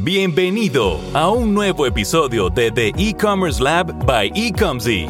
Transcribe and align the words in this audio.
Bienvenido 0.00 1.00
a 1.12 1.28
un 1.28 1.52
nuevo 1.52 1.84
episodio 1.84 2.50
de 2.50 2.70
The 2.70 2.92
E-Commerce 2.96 3.60
Lab 3.60 4.06
by 4.06 4.30
Ecomzy. 4.32 5.08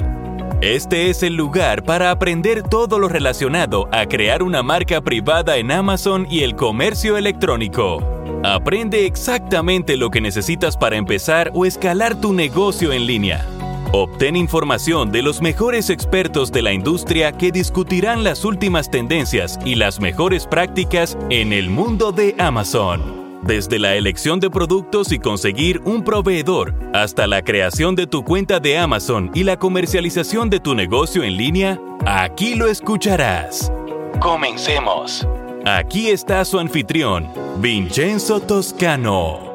Este 0.62 1.10
es 1.10 1.22
el 1.22 1.34
lugar 1.34 1.84
para 1.84 2.10
aprender 2.10 2.62
todo 2.62 2.98
lo 2.98 3.06
relacionado 3.06 3.86
a 3.92 4.06
crear 4.06 4.42
una 4.42 4.62
marca 4.62 5.02
privada 5.02 5.58
en 5.58 5.70
Amazon 5.72 6.26
y 6.30 6.40
el 6.40 6.56
comercio 6.56 7.18
electrónico. 7.18 8.02
Aprende 8.42 9.04
exactamente 9.04 9.98
lo 9.98 10.08
que 10.08 10.22
necesitas 10.22 10.74
para 10.74 10.96
empezar 10.96 11.50
o 11.52 11.66
escalar 11.66 12.18
tu 12.18 12.32
negocio 12.32 12.90
en 12.94 13.06
línea. 13.06 13.46
Obtén 13.92 14.36
información 14.36 15.12
de 15.12 15.20
los 15.20 15.42
mejores 15.42 15.90
expertos 15.90 16.50
de 16.50 16.62
la 16.62 16.72
industria 16.72 17.32
que 17.32 17.52
discutirán 17.52 18.24
las 18.24 18.42
últimas 18.42 18.90
tendencias 18.90 19.58
y 19.66 19.74
las 19.74 20.00
mejores 20.00 20.46
prácticas 20.46 21.18
en 21.28 21.52
el 21.52 21.68
mundo 21.68 22.10
de 22.10 22.34
Amazon. 22.38 23.17
Desde 23.48 23.78
la 23.78 23.94
elección 23.94 24.40
de 24.40 24.50
productos 24.50 25.10
y 25.10 25.18
conseguir 25.18 25.80
un 25.86 26.04
proveedor 26.04 26.74
hasta 26.92 27.26
la 27.26 27.40
creación 27.40 27.94
de 27.94 28.06
tu 28.06 28.22
cuenta 28.22 28.60
de 28.60 28.76
Amazon 28.76 29.30
y 29.32 29.42
la 29.42 29.58
comercialización 29.58 30.50
de 30.50 30.60
tu 30.60 30.74
negocio 30.74 31.22
en 31.22 31.38
línea, 31.38 31.80
aquí 32.04 32.56
lo 32.56 32.66
escucharás. 32.66 33.72
Comencemos. 34.20 35.26
Aquí 35.64 36.10
está 36.10 36.44
su 36.44 36.58
anfitrión, 36.58 37.26
Vincenzo 37.58 38.40
Toscano. 38.40 39.47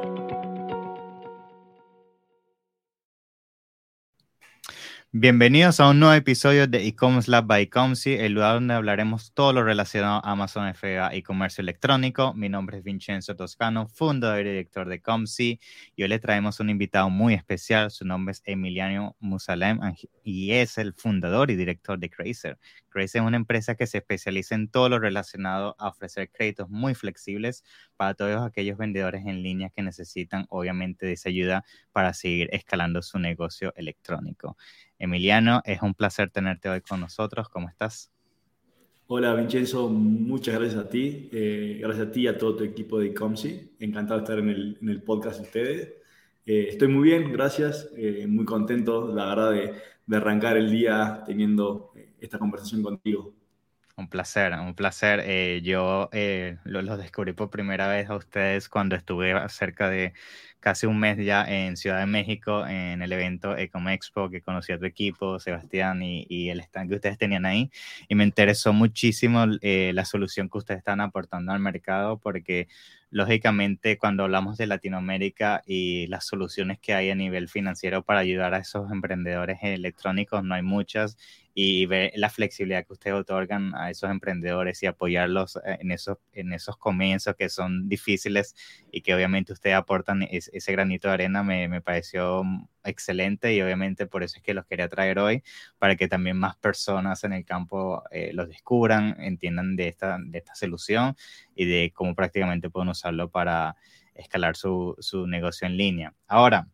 Bienvenidos 5.15 5.79
a 5.79 5.91
un 5.91 5.99
nuevo 5.99 6.15
episodio 6.15 6.65
de 6.65 6.87
E-Commerce 6.87 7.29
Lab 7.29 7.45
by 7.45 7.61
Ecomcy, 7.61 8.13
el 8.13 8.33
lugar 8.33 8.55
donde 8.55 8.73
hablaremos 8.73 9.31
todo 9.35 9.53
lo 9.53 9.63
relacionado 9.63 10.25
a 10.25 10.31
Amazon 10.31 10.73
FBA 10.73 11.13
y 11.13 11.21
comercio 11.21 11.61
electrónico. 11.61 12.33
Mi 12.33 12.49
nombre 12.49 12.79
es 12.79 12.83
Vincenzo 12.83 13.35
Toscano, 13.35 13.87
fundador 13.87 14.39
y 14.39 14.49
director 14.49 14.89
de 14.89 14.95
Ecomcy, 14.95 15.59
y 15.95 16.01
hoy 16.01 16.09
le 16.09 16.17
traemos 16.17 16.59
un 16.59 16.71
invitado 16.71 17.11
muy 17.11 17.35
especial. 17.35 17.91
Su 17.91 18.05
nombre 18.05 18.31
es 18.31 18.41
Emiliano 18.45 19.15
Musalem 19.19 19.79
y 20.23 20.53
es 20.53 20.79
el 20.79 20.95
fundador 20.95 21.51
y 21.51 21.57
director 21.57 21.99
de 21.99 22.09
Crazer. 22.09 22.57
Crazer 22.93 23.21
es 23.21 23.27
una 23.27 23.37
empresa 23.37 23.75
que 23.75 23.87
se 23.87 23.97
especializa 23.97 24.55
en 24.55 24.69
todo 24.69 24.87
lo 24.87 24.99
relacionado 24.99 25.75
a 25.79 25.89
ofrecer 25.89 26.29
créditos 26.29 26.69
muy 26.69 26.93
flexibles 26.93 27.63
para 27.97 28.13
todos 28.13 28.41
aquellos 28.43 28.77
vendedores 28.77 29.25
en 29.25 29.41
línea 29.41 29.71
que 29.71 29.81
necesitan, 29.81 30.45
obviamente, 30.49 31.07
de 31.07 31.13
esa 31.13 31.29
ayuda 31.29 31.65
para 31.91 32.13
seguir 32.13 32.49
escalando 32.53 33.01
su 33.01 33.17
negocio 33.17 33.73
electrónico. 33.75 34.55
Emiliano, 34.99 35.61
es 35.65 35.81
un 35.81 35.95
placer 35.95 36.29
tenerte 36.29 36.69
hoy 36.69 36.81
con 36.81 37.01
nosotros. 37.01 37.49
¿Cómo 37.49 37.67
estás? 37.67 38.11
Hola 39.07 39.35
Vincenzo, 39.35 39.89
muchas 39.89 40.55
gracias 40.55 40.79
a 40.79 40.87
ti, 40.87 41.29
eh, 41.33 41.79
gracias 41.81 42.07
a 42.07 42.11
ti 42.11 42.21
y 42.21 42.27
a 42.27 42.37
todo 42.37 42.55
tu 42.55 42.63
equipo 42.63 42.99
de 42.99 43.13
Comsi. 43.13 43.75
Encantado 43.79 44.19
de 44.19 44.23
estar 44.23 44.39
en 44.39 44.49
el, 44.49 44.77
en 44.81 44.89
el 44.89 45.01
podcast 45.01 45.39
de 45.39 45.43
ustedes. 45.43 45.93
Eh, 46.45 46.67
estoy 46.69 46.87
muy 46.87 47.09
bien, 47.09 47.31
gracias, 47.31 47.89
eh, 47.97 48.25
muy 48.27 48.45
contento, 48.45 49.13
la 49.13 49.25
verdad, 49.25 49.51
de, 49.51 49.73
de 50.05 50.17
arrancar 50.17 50.57
el 50.57 50.71
día 50.71 51.23
teniendo 51.25 51.91
esta 52.25 52.39
conversación 52.39 52.81
contigo. 52.81 53.33
Un 53.95 54.09
placer, 54.09 54.53
un 54.53 54.73
placer. 54.73 55.61
yo 55.61 56.09
los 56.63 56.83
lo 56.83 56.97
descubrí 56.97 57.33
por 57.33 57.51
primera 57.51 57.87
vez 57.87 58.09
a 58.09 58.15
ustedes 58.15 58.67
cuando 58.67 58.95
estuve 58.95 59.35
cerca 59.49 59.87
de 59.87 60.13
casi 60.63 60.85
un 60.85 60.97
mes 60.97 61.17
ya 61.17 61.43
en 61.43 61.75
Ciudad 61.75 61.99
de 61.99 62.05
México 62.05 62.65
en 62.65 63.01
el 63.01 63.11
evento 63.11 63.57
Ecomexpo 63.57 64.29
que 64.29 64.41
conocí 64.41 64.71
a 64.71 64.79
tu 64.79 64.85
equipo, 64.85 65.37
Sebastián, 65.37 66.01
y, 66.01 66.49
el 66.49 66.61
stand 66.61 66.89
que 66.89 66.95
ustedes 66.95 67.17
tenían 67.17 67.45
ahí. 67.45 67.69
Y 68.07 68.15
me 68.15 68.23
interesó 68.23 68.71
muchísimo 68.71 69.43
eh, 69.61 69.91
la 69.93 70.05
solución 70.05 70.47
que 70.49 70.57
ustedes 70.59 70.77
están 70.77 71.01
aportando 71.01 71.51
al 71.51 71.59
mercado 71.59 72.17
porque 72.17 72.69
lógicamente 73.09 73.97
cuando 73.97 74.23
hablamos 74.23 74.57
de 74.57 74.67
Latinoamérica 74.67 75.61
y 75.67 76.07
las 76.07 76.25
soluciones 76.25 76.79
que 76.79 76.93
hay 76.93 77.09
a 77.09 77.15
nivel 77.15 77.49
financiero 77.49 78.01
para 78.01 78.21
ayudar 78.21 78.53
a 78.53 78.59
esos 78.59 78.89
emprendedores 78.89 79.59
electrónicos, 79.63 80.45
no 80.45 80.55
hay 80.55 80.61
muchas 80.63 81.17
y 81.53 81.85
ver 81.85 82.11
la 82.15 82.29
flexibilidad 82.29 82.85
que 82.85 82.93
ustedes 82.93 83.15
otorgan 83.15 83.75
a 83.75 83.91
esos 83.91 84.09
emprendedores 84.09 84.81
y 84.81 84.87
apoyarlos 84.87 85.57
eh, 85.57 85.77
en 85.81 85.91
esos, 85.91 86.17
en 86.33 86.53
esos 86.53 86.77
comienzos 86.77 87.35
que 87.35 87.49
son 87.49 87.87
difíciles 87.87 88.55
y 88.91 89.01
que 89.01 89.13
obviamente 89.13 89.53
ustedes 89.53 89.75
aportan 89.75 90.23
ese 90.23 90.71
granito 90.71 91.07
de 91.07 91.13
arena 91.13 91.43
me, 91.43 91.67
me, 91.67 91.81
pareció 91.81 92.43
excelente 92.83 93.53
y 93.53 93.61
obviamente 93.61 94.07
por 94.07 94.23
eso 94.23 94.37
es 94.37 94.43
que 94.43 94.53
los 94.53 94.65
quería 94.65 94.89
traer 94.89 95.19
hoy 95.19 95.43
para 95.77 95.95
que 95.95 96.07
también 96.07 96.37
más 96.37 96.55
personas 96.55 97.23
en 97.23 97.33
el 97.33 97.45
campo 97.45 98.03
eh, 98.11 98.31
los 98.33 98.47
descubran, 98.47 99.15
entiendan 99.19 99.75
de 99.75 99.89
esta, 99.89 100.17
de 100.19 100.39
esta 100.39 100.55
solución 100.55 101.15
y 101.55 101.65
de 101.65 101.91
cómo 101.93 102.15
prácticamente 102.15 102.69
pueden 102.69 102.89
usarlo 102.89 103.29
para 103.29 103.75
escalar 104.15 104.55
su, 104.55 104.95
su 104.99 105.27
negocio 105.27 105.67
en 105.67 105.77
línea. 105.77 106.13
Ahora, 106.27 106.67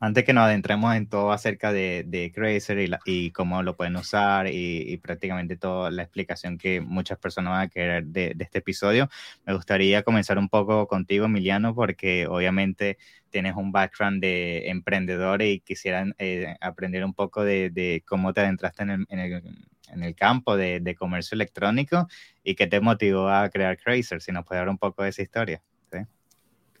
antes 0.00 0.24
que 0.24 0.32
nos 0.32 0.44
adentremos 0.44 0.94
en 0.94 1.08
todo 1.08 1.32
acerca 1.32 1.72
de, 1.72 2.04
de 2.06 2.30
Crazer 2.32 2.78
y, 3.06 3.30
cómo 3.30 3.62
lo 3.62 3.76
pueden 3.76 3.96
usar 3.96 4.48
y, 4.48 4.96
prácticamente 4.98 5.56
toda 5.56 5.90
la 5.90 6.02
explicación 6.02 6.58
que 6.58 6.80
muchas 6.80 7.18
personas 7.18 7.52
van 7.52 7.60
a 7.62 7.68
querer 7.68 8.04
de, 8.06 8.36
este 8.38 8.58
episodio, 8.58 9.08
me 9.46 9.54
gustaría 9.54 10.02
comenzar 10.02 10.38
un 10.38 10.48
poco 10.48 10.86
contigo, 10.88 11.26
Emiliano, 11.26 11.74
porque 11.74 12.26
obviamente 12.26 12.98
tienes 13.30 13.56
un 13.56 13.72
background 13.72 14.20
de 14.20 14.68
emprendedor 14.68 15.42
y 15.42 15.60
quisieran 15.60 16.14
eh, 16.18 16.56
aprender 16.60 17.04
un 17.04 17.14
poco 17.14 17.42
de, 17.44 18.02
cómo 18.06 18.32
te 18.32 18.42
adentraste 18.42 18.82
en 18.82 18.90
el, 18.90 19.06
en 19.08 20.02
el, 20.02 20.14
campo 20.14 20.56
de, 20.56 20.94
comercio 20.98 21.34
electrónico 21.34 22.08
y 22.42 22.54
qué 22.56 22.66
te 22.66 22.80
motivó 22.80 23.28
a 23.28 23.48
crear 23.48 23.78
Crazer, 23.78 24.20
si 24.20 24.32
nos 24.32 24.44
puede 24.44 24.60
dar 24.60 24.68
un 24.68 24.78
poco 24.78 25.02
de 25.02 25.10
esa 25.10 25.22
historia. 25.22 25.62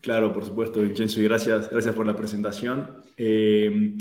Claro, 0.04 0.34
por 0.34 0.44
supuesto, 0.44 0.82
Vincenzo, 0.82 1.18
y 1.18 1.24
gracias, 1.24 1.70
gracias 1.70 1.94
por 1.94 2.04
la 2.04 2.14
presentación. 2.14 3.02
Eh, 3.16 3.96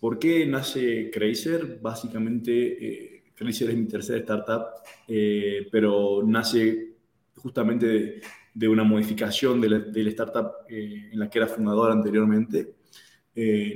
¿Por 0.00 0.18
qué 0.18 0.44
nace 0.44 1.08
Crazer? 1.08 1.78
Básicamente, 1.80 3.12
eh, 3.14 3.22
es 3.38 3.76
mi 3.76 3.86
tercera 3.86 4.18
startup, 4.18 4.64
eh, 5.06 5.68
pero 5.70 6.20
nace 6.26 6.96
justamente 7.36 8.20
de, 8.52 8.68
una 8.68 8.82
modificación 8.82 9.60
de 9.60 9.68
la, 9.68 10.08
startup 10.08 10.50
en 10.68 11.16
la 11.16 11.30
que 11.30 11.38
era 11.38 11.46
fundador 11.46 11.92
anteriormente. 11.92 12.74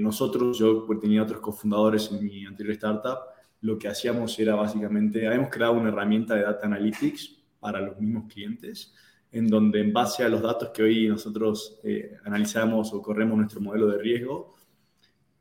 nosotros, 0.01 0.59
yo 0.59 0.85
pues, 0.85 0.99
tenía 0.99 1.23
otros 1.23 1.41
cofundadores 1.41 2.11
en 2.11 2.25
mi 2.25 2.47
anterior 2.47 2.75
startup, 2.75 3.19
lo 3.61 3.79
que 3.79 3.87
hacíamos 3.87 4.37
era 4.41 4.57
básicamente, 4.57 5.25
habíamos 5.25 5.51
creado 5.51 5.75
una 5.75 5.91
herramienta 5.91 6.35
de 6.35 6.43
data 6.43 6.67
analytics 6.67 7.45
para 7.61 7.81
los 7.81 7.97
mismos 8.01 8.25
clientes 8.33 8.93
en 9.33 9.49
donde 9.49 9.81
en 9.81 9.93
base 9.93 10.25
a 10.25 10.29
los 10.29 10.43
datos 10.43 10.71
que 10.71 10.83
hoy 10.83 11.09
nosotros 11.09 11.79
eh, 11.85 12.17
analizamos 12.25 12.93
o 12.93 13.01
corremos 13.01 13.39
nuestro 13.39 13.61
modelo 13.61 13.87
de 13.89 13.99
riesgo, 13.99 14.57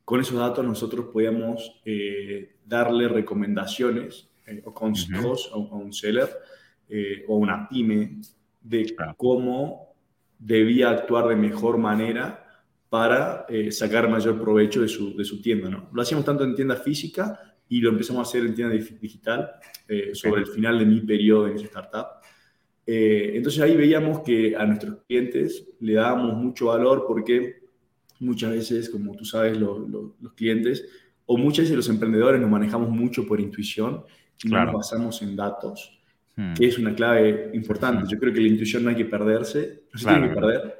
con 0.05 0.21
esos 0.21 0.37
datos 0.37 0.65
nosotros 0.65 1.07
podíamos 1.11 1.81
eh, 1.85 2.57
darle 2.65 3.07
recomendaciones 3.07 4.29
eh, 4.45 4.61
o 4.65 4.73
consejos 4.73 5.49
a, 5.53 5.57
un 5.57 5.93
seller 5.93 6.29
o 7.27 7.37
una 7.37 7.69
pyme 7.69 8.19
de 8.61 8.95
cómo 9.15 9.93
debía 10.39 10.89
actuar 10.89 11.27
de 11.27 11.35
mejor 11.35 11.77
manera 11.77 12.63
para 12.89 13.45
sacar 13.69 14.09
mayor 14.09 14.41
provecho 14.41 14.81
de 14.81 14.87
su, 14.87 15.15
de 15.15 15.23
su 15.23 15.39
tienda. 15.39 15.69
¿no? 15.69 15.87
Lo 15.93 16.01
hacíamos 16.01 16.25
tanto 16.25 16.43
en 16.43 16.55
tienda 16.55 16.75
física 16.75 17.39
y 17.67 17.79
lo 17.79 17.91
empezamos 17.91 18.25
a 18.25 18.27
hacer 18.27 18.43
en 18.43 18.55
tienda 18.55 18.73
digital 18.73 19.51
sobre 20.13 20.41
el 20.41 20.47
final 20.47 20.79
de 20.79 20.85
mi 20.85 21.01
periodo 21.01 21.47
en 21.47 21.57
esa 21.57 21.65
startup. 21.65 22.07
Eh, 22.91 23.33
entonces 23.35 23.61
ahí 23.61 23.77
veíamos 23.77 24.21
que 24.21 24.55
a 24.55 24.65
nuestros 24.65 25.03
clientes 25.05 25.63
le 25.79 25.93
dábamos 25.93 26.33
mucho 26.33 26.65
valor 26.65 27.05
porque 27.07 27.61
muchas 28.19 28.49
veces, 28.49 28.89
como 28.89 29.15
tú 29.15 29.25
sabes, 29.25 29.59
los 29.59 30.15
clientes 30.35 30.89
o 31.27 31.37
muchas 31.37 31.65
veces 31.65 31.75
los 31.75 31.89
emprendedores 31.89 32.41
nos 32.41 32.49
manejamos 32.49 32.89
mucho 32.89 33.27
por 33.27 33.39
intuición 33.39 34.03
y 34.43 34.49
nos 34.49 34.73
basamos 34.73 35.21
en 35.21 35.35
datos, 35.35 36.01
hmm. 36.35 36.55
que 36.55 36.65
es 36.65 36.79
una 36.79 36.95
clave 36.95 37.51
importante. 37.53 38.05
Hmm. 38.05 38.07
Yo 38.07 38.17
creo 38.17 38.33
que 38.33 38.41
la 38.41 38.47
intuición 38.47 38.83
no 38.83 38.89
hay 38.89 38.95
que 38.95 39.05
perderse, 39.05 39.83
no 39.93 39.99
se 39.99 40.07
tiene 40.07 40.29
que 40.29 40.33
perder, 40.33 40.79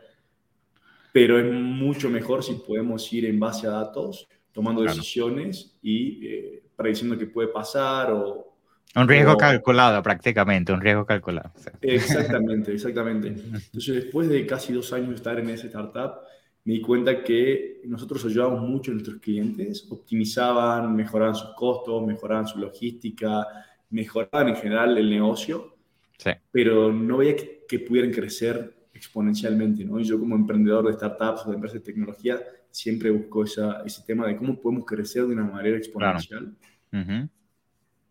pero 1.14 1.40
es 1.40 1.53
mucho 1.53 2.09
mejor 2.09 2.44
si 2.44 2.53
podemos 2.53 3.14
ir 3.14 3.26
en 3.26 3.40
base 3.40 3.67
a 3.67 3.70
datos, 3.70 4.28
tomando 4.52 4.82
decisiones 4.82 5.78
y 5.84 6.26
eh, 6.26 6.64
prediciendo 6.76 7.20
qué 7.20 7.28
puede 7.28 7.50
pasar 7.50 8.12
o, 8.14 8.47
un 8.96 9.08
riesgo 9.08 9.38
calculado 9.38 10.02
prácticamente, 10.02 10.74
un 10.74 10.82
riesgo 10.82 11.06
calculado. 11.06 11.52
Exactamente, 11.82 12.72
exactamente. 12.74 13.28
Entonces, 13.28 13.96
después 13.96 14.28
de 14.30 14.46
casi 14.47 14.74
dos 14.74 14.91
años 14.94 15.09
de 15.09 15.16
estar 15.16 15.40
en 15.40 15.50
esa 15.50 15.68
startup, 15.68 16.22
me 16.66 16.74
di 16.74 16.82
cuenta 16.82 17.24
que 17.24 17.82
nosotros 17.86 18.26
ayudábamos 18.26 18.68
mucho 18.68 18.91
a 18.91 18.96
nuestros 18.96 19.20
clientes, 19.20 19.88
optimizaban, 19.90 20.96
mejoraban 20.96 21.36
sus 21.36 21.53
costos, 21.56 22.06
mejoraban 22.06 22.47
su 22.47 22.59
logística, 22.59 23.47
mejoraban 23.91 24.50
en 24.50 24.56
general 24.56 24.97
el 24.97 25.09
negocio, 25.09 25.78
sí. 26.18 26.32
pero 26.52 26.91
no 26.91 27.18
veía 27.18 27.36
que, 27.68 27.80
pudieran 27.80 28.12
crecer 28.12 28.88
exponencialmente. 28.94 29.86
¿no? 29.86 30.00
Y 30.00 30.03
yo 30.03 30.20
como 30.20 30.36
emprendedor 30.36 30.88
de 30.88 30.94
startups 30.94 31.46
o 31.46 31.50
de 31.50 31.56
empresas 31.56 31.76
de 31.76 31.86
tecnología 31.86 32.40
siempre 32.72 33.12
busco 33.12 33.44
esa, 33.44 33.84
ese 33.86 34.03
tema 34.03 34.28
de 34.28 34.36
cómo 34.36 34.59
podemos 34.59 34.86
crecer 34.86 35.26
de 35.26 35.34
una 35.34 35.46
manera 35.46 35.78
exponencial. 35.78 36.56
Claro 36.90 37.30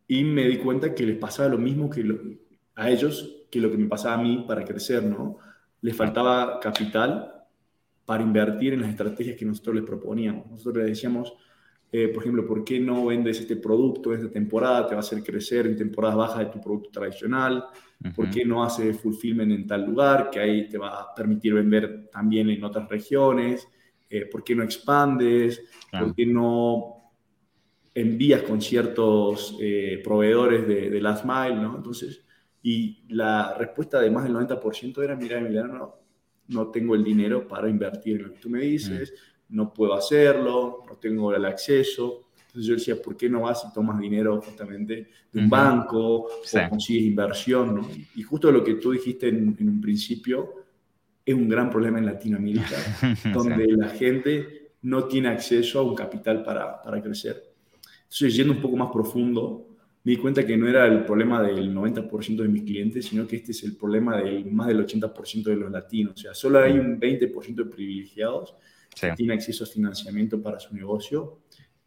y 0.08 0.24
me 0.24 0.48
di 0.48 0.56
cuenta 0.56 0.94
que 0.94 1.04
les 1.04 1.18
pasaba 1.18 1.50
lo 1.50 1.58
mismo 1.58 1.88
que 1.88 2.02
a 2.74 2.90
ellos 2.90 3.44
que 3.50 3.60
lo 3.60 3.70
que 3.70 3.76
me 3.76 3.86
pasaba 3.86 4.14
a 4.14 4.22
mí 4.22 4.44
para 4.48 4.64
crecer, 4.64 5.04
¿no? 5.04 5.38
Les 5.82 5.94
faltaba 5.94 6.58
capital 6.58 7.32
para 8.04 8.22
invertir 8.22 8.72
en 8.72 8.80
las 8.80 8.90
estrategias 8.90 9.36
que 9.36 9.44
nosotros 9.44 9.76
les 9.76 9.84
proponíamos. 9.84 10.50
Nosotros 10.50 10.78
les 10.78 10.96
decíamos, 10.96 11.34
eh, 11.92 12.08
por 12.08 12.22
ejemplo, 12.22 12.46
¿por 12.46 12.64
qué 12.64 12.80
no 12.80 13.06
vendes 13.06 13.40
este 13.40 13.56
producto 13.56 14.14
esta 14.14 14.30
temporada? 14.30 14.86
Te 14.86 14.94
va 14.94 15.00
a 15.00 15.00
hacer 15.00 15.22
crecer 15.22 15.66
en 15.66 15.76
temporadas 15.76 16.16
bajas 16.16 16.38
de 16.38 16.46
tu 16.46 16.60
producto 16.60 16.90
tradicional. 16.90 17.64
¿Por 18.14 18.30
qué 18.30 18.44
no 18.44 18.62
haces 18.62 18.98
fulfillment 18.98 19.52
en 19.52 19.66
tal 19.66 19.84
lugar? 19.84 20.30
Que 20.30 20.40
ahí 20.40 20.68
te 20.68 20.78
va 20.78 21.00
a 21.00 21.14
permitir 21.14 21.54
vender 21.54 22.08
también 22.10 22.48
en 22.48 22.62
otras 22.64 22.88
regiones. 22.88 23.68
Eh, 24.08 24.26
¿Por 24.26 24.44
qué 24.44 24.54
no 24.54 24.62
expandes? 24.62 25.62
¿Por 25.90 26.14
qué 26.14 26.24
no 26.26 26.97
envías 28.00 28.42
con 28.42 28.60
ciertos 28.60 29.56
eh, 29.60 30.00
proveedores 30.04 30.66
de, 30.66 30.90
de, 30.90 31.00
last 31.00 31.24
mile? 31.24 31.56
¿no? 31.56 31.76
Entonces, 31.76 32.22
y 32.62 33.04
la 33.08 33.54
respuesta 33.58 34.00
de 34.00 34.10
más 34.10 34.24
del 34.24 34.34
90% 34.34 35.02
era, 35.02 35.16
mira, 35.16 35.38
Emiliano, 35.38 35.96
no 36.48 36.68
tengo 36.68 36.94
el 36.94 37.04
dinero 37.04 37.46
para 37.46 37.68
invertir 37.68 38.16
en 38.16 38.22
lo 38.24 38.32
que 38.32 38.40
tú 38.40 38.50
me 38.50 38.60
dices, 38.60 39.12
mm. 39.48 39.56
no 39.56 39.72
puedo 39.72 39.94
hacerlo, 39.94 40.84
no 40.88 40.96
tengo 40.96 41.34
el 41.34 41.44
acceso. 41.44 42.30
Entonces 42.46 42.66
yo 42.66 42.74
decía, 42.74 43.02
¿por 43.02 43.16
qué 43.16 43.28
no 43.28 43.42
vas 43.42 43.64
y 43.68 43.72
tomas 43.72 44.00
dinero 44.00 44.40
justamente 44.40 45.08
de 45.30 45.40
un 45.40 45.50
banco 45.50 45.98
o 45.98 46.28
consigues 46.70 47.04
inversión? 47.04 47.74
¿no? 47.76 47.88
Y 48.16 48.22
justo 48.22 48.50
lo 48.50 48.64
que 48.64 48.74
tú 48.74 48.92
dijiste 48.92 49.28
en, 49.28 49.56
un 49.60 49.80
principio 49.80 50.54
es 51.24 51.34
un 51.34 51.48
gran 51.48 51.68
problema 51.68 51.98
en 51.98 52.06
Latinoamérica, 52.06 52.76
donde 53.34 53.66
la 53.68 53.90
gente 53.90 54.72
no 54.82 55.04
tiene 55.04 55.28
acceso 55.28 55.80
a 55.80 55.82
un 55.82 55.94
capital 55.94 56.42
para, 56.42 56.80
para 56.80 57.02
crecer. 57.02 57.47
Entonces, 58.08 58.34
yendo 58.34 58.54
un 58.54 58.60
poco 58.62 58.76
más 58.76 58.90
profundo, 58.90 59.68
me 60.02 60.12
di 60.12 60.16
cuenta 60.18 60.46
que 60.46 60.56
no 60.56 60.66
era 60.66 60.86
el 60.86 61.04
problema 61.04 61.42
del 61.42 61.74
90% 61.74 62.36
de 62.36 62.48
mis 62.48 62.62
clientes, 62.62 63.04
sino 63.04 63.26
que 63.26 63.36
este 63.36 63.52
es 63.52 63.62
el 63.64 63.76
problema 63.76 64.16
del 64.16 64.46
más 64.46 64.68
del 64.68 64.86
80% 64.86 65.44
de 65.44 65.56
los 65.56 65.70
latinos. 65.70 66.14
O 66.14 66.16
sea, 66.16 66.34
solo 66.34 66.60
hay 66.60 66.72
un 66.72 66.98
20% 66.98 67.54
de 67.54 67.64
privilegiados 67.66 68.54
que 68.98 69.12
tienen 69.12 69.36
acceso 69.36 69.64
a 69.64 69.66
financiamiento 69.66 70.40
para 70.42 70.58
su 70.58 70.74
negocio. 70.74 71.40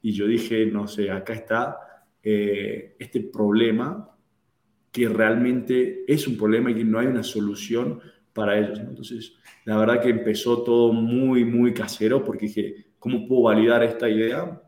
Y 0.03 0.12
yo 0.12 0.27
dije, 0.27 0.68
no 0.68 0.88
sé, 0.88 1.09
acá 1.09 1.33
está 1.33 1.77
eh, 2.21 2.95
este 3.00 3.21
problema 3.21 4.15
que 4.91 5.09
realmente 5.09 6.03
es 6.07 6.27
un 6.27 6.38
problema 6.38 6.69
y 6.69 6.75
que 6.75 6.83
no 6.83 7.00
hay 7.00 7.07
una 7.07 7.23
solución 7.23 8.00
para 8.33 8.59
ellos. 8.59 8.79
Entonces, 8.79 9.33
la 9.65 9.77
verdad 9.77 10.01
que 10.01 10.09
empezó 10.09 10.63
todo 10.63 10.94
muy, 10.94 11.45
muy 11.45 11.73
casero 11.73 12.23
porque 12.23 12.47
dije, 12.47 12.85
¿cómo 13.00 13.27
puedo 13.27 13.44
validar 13.44 13.83
esta 13.83 14.09
idea? 14.09 14.62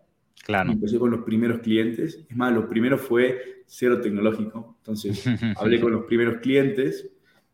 Claro. 0.44 0.74
Empecé 0.74 1.00
con 1.00 1.10
los 1.10 1.22
primeros 1.22 1.62
clientes. 1.62 2.20
Es 2.30 2.36
más, 2.36 2.54
lo 2.54 2.68
primero 2.68 2.98
fue 2.98 3.64
cero 3.66 4.02
tecnológico. 4.02 4.76
Entonces, 4.80 5.24
hablé 5.58 5.80
con 5.80 5.94
los 5.94 6.04
primeros 6.04 6.38
clientes, 6.42 7.10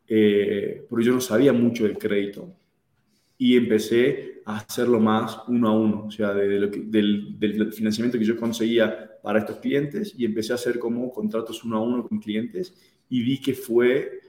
eh, 0.08 0.86
porque 0.90 1.06
yo 1.06 1.14
no 1.14 1.22
sabía 1.22 1.54
mucho 1.54 1.84
del 1.84 1.98
crédito. 1.98 2.52
Y 3.38 3.56
empecé 3.56 4.42
a 4.46 4.58
hacerlo 4.58 5.00
más 5.00 5.38
uno 5.48 5.70
a 5.70 5.78
uno, 5.78 6.06
o 6.08 6.12
sea, 6.12 6.34
del, 6.34 7.38
financiamiento 7.72 8.18
que 8.18 8.26
yo 8.26 8.36
conseguía 8.36 9.12
para 9.22 9.40
estos 9.40 9.58
clientes 9.58 10.14
y 10.18 10.26
empecé 10.26 10.52
a 10.52 10.56
hacer 10.56 10.80
como 10.80 11.12
contratos 11.12 11.64
uno 11.64 11.78
a 11.78 11.82
uno 11.82 12.08
con 12.08 12.20
clientes 12.20 12.74
y 13.08 13.22
vi 13.22 13.40
que 13.40 13.54
fue 13.54 14.20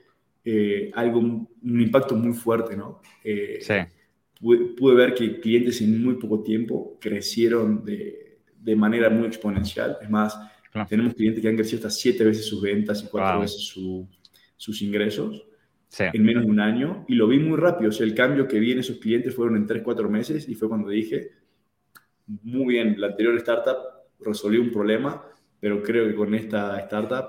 eh, 0.45 0.91
algo, 0.95 1.19
un 1.19 1.49
impacto 1.81 2.15
muy 2.15 2.35
fuerte, 2.35 2.77
¿no? 2.77 3.01
Eh, 3.25 3.59
sí. 3.61 3.75
pude, 4.41 4.95
ver 4.95 5.15
que 5.15 5.41
clientes 5.41 5.81
en 5.81 6.05
muy 6.05 6.15
poco 6.15 6.43
tiempo 6.43 6.99
crecieron 7.01 7.85
de, 7.85 8.30
de 8.61 8.77
manera 8.77 9.11
muy 9.11 9.27
exponencial. 9.27 9.99
Es 10.01 10.11
más, 10.11 10.39
tenemos 10.89 11.15
clientes 11.15 11.43
que 11.43 11.49
han 11.49 11.57
crecido 11.57 11.79
hasta 11.79 11.91
siete 11.91 12.25
veces 12.25 12.47
sus 12.47 12.62
ventas 12.62 13.03
y 13.03 13.09
cuatro 13.09 13.41
veces 13.41 13.75
sus 14.57 14.83
ingresos 14.83 15.47
en 15.99 16.23
menos 16.23 16.45
de 16.45 16.51
un 16.51 16.61
año. 16.61 17.05
Y 17.09 17.15
lo 17.15 17.27
vi 17.27 17.39
muy 17.39 17.59
rápido. 17.59 17.91
O 17.91 17.93
sea, 17.93 18.07
el 18.07 18.15
cambio 18.15 18.47
que 18.47 18.61
vi 18.61 18.73
en 18.73 18.79
esos 18.81 18.99
clientes 18.99 19.35
fueron 19.35 19.57
en 19.57 19.67
tres, 19.67 19.83
cuatro 19.83 20.09
meses 20.09 20.49
y 20.49 20.55
fue 20.55 20.69
cuando 20.69 20.89
dije, 20.91 21.31
muy 22.27 22.75
bien, 22.75 23.01
la 23.01 23.09
anterior 23.09 23.37
startup 23.37 23.79
resolvió 24.21 24.61
un 24.61 24.71
problema, 24.71 25.25
pero 25.59 25.83
creo 25.83 26.06
que 26.06 26.15
con 26.15 26.35
esta 26.35 26.79
startup, 26.81 27.27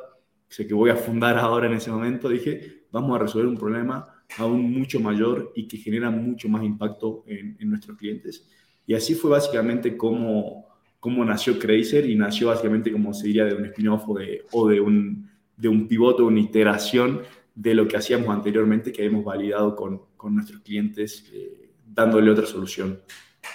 sé 0.48 0.68
que 0.68 0.74
voy 0.74 0.89
a 0.89 0.95
fundar 0.95 1.38
ahora 1.38 1.68
en 1.68 1.74
ese 1.74 1.89
momento, 1.89 2.30
dije, 2.30 2.84
vamos 2.92 3.16
a 3.16 3.24
resolver 3.24 3.48
un 3.48 3.57
problema 3.57 4.24
aún 4.38 4.72
mucho 4.72 5.00
mayor 5.00 5.51
y 5.56 5.68
que 5.68 5.77
genera 5.77 6.10
mucho 6.10 6.48
más 6.48 6.63
impacto 6.63 7.24
en, 7.27 7.57
en 7.60 7.69
nuestros 7.69 7.98
clientes. 7.98 8.48
Y 8.86 8.94
así 8.94 9.16
fue 9.16 9.31
básicamente 9.31 9.98
como 9.98 10.70
cómo 11.01 11.25
nació 11.25 11.59
Crazer 11.59 12.09
y 12.09 12.15
nació 12.15 12.48
básicamente, 12.48 12.92
como 12.92 13.13
se 13.13 13.27
diría, 13.27 13.44
de 13.44 13.56
un 13.56 13.65
spin-off 13.65 14.07
o, 14.07 14.18
de, 14.18 14.45
o 14.51 14.69
de, 14.69 14.80
un, 14.80 15.30
de 15.57 15.68
un 15.68 15.88
pivote, 15.88 16.21
una 16.21 16.39
iteración 16.39 17.21
de 17.56 17.74
lo 17.74 17.88
que 17.88 17.98
hacíamos 17.98 18.30
anteriormente 18.30 18.94
que 18.94 19.03
hemos 19.03 19.25
validado 19.25 19.75
con, 19.75 20.03
con 20.15 20.36
nuestros 20.36 20.62
clientes, 20.62 21.25
eh, 21.33 21.71
dándole 21.86 22.30
otra 22.31 22.45
solución. 22.45 23.01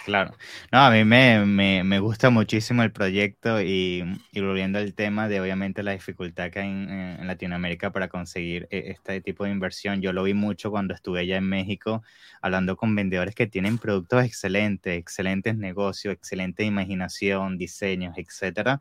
Claro. 0.04 0.34
No, 0.72 0.80
a 0.80 0.90
mí 0.90 1.04
me, 1.04 1.44
me, 1.46 1.84
me 1.84 2.00
gusta 2.00 2.30
muchísimo 2.30 2.82
el 2.82 2.92
proyecto 2.92 3.60
y, 3.60 4.04
y, 4.32 4.40
volviendo 4.40 4.78
al 4.78 4.94
tema 4.94 5.28
de 5.28 5.40
obviamente 5.40 5.82
la 5.84 5.92
dificultad 5.92 6.50
que 6.50 6.60
hay 6.60 6.68
en, 6.68 7.26
Latinoamérica 7.26 7.92
para 7.92 8.08
conseguir 8.08 8.66
e, 8.70 8.90
este 8.90 9.20
tipo 9.20 9.44
de 9.44 9.50
inversión. 9.50 10.02
Yo 10.02 10.12
lo 10.12 10.24
vi 10.24 10.34
mucho 10.34 10.70
cuando 10.70 10.94
estuve 10.94 11.20
allá 11.20 11.36
en 11.36 11.48
México 11.48 12.02
hablando 12.42 12.76
con 12.76 12.94
vendedores 12.96 13.34
que 13.34 13.46
tienen 13.46 13.78
productos 13.78 14.24
excelentes, 14.24 14.98
excelentes 14.98 15.56
negocios, 15.56 16.14
excelente 16.14 16.64
imaginación, 16.64 17.56
diseños, 17.58 18.16
etcétera. 18.16 18.80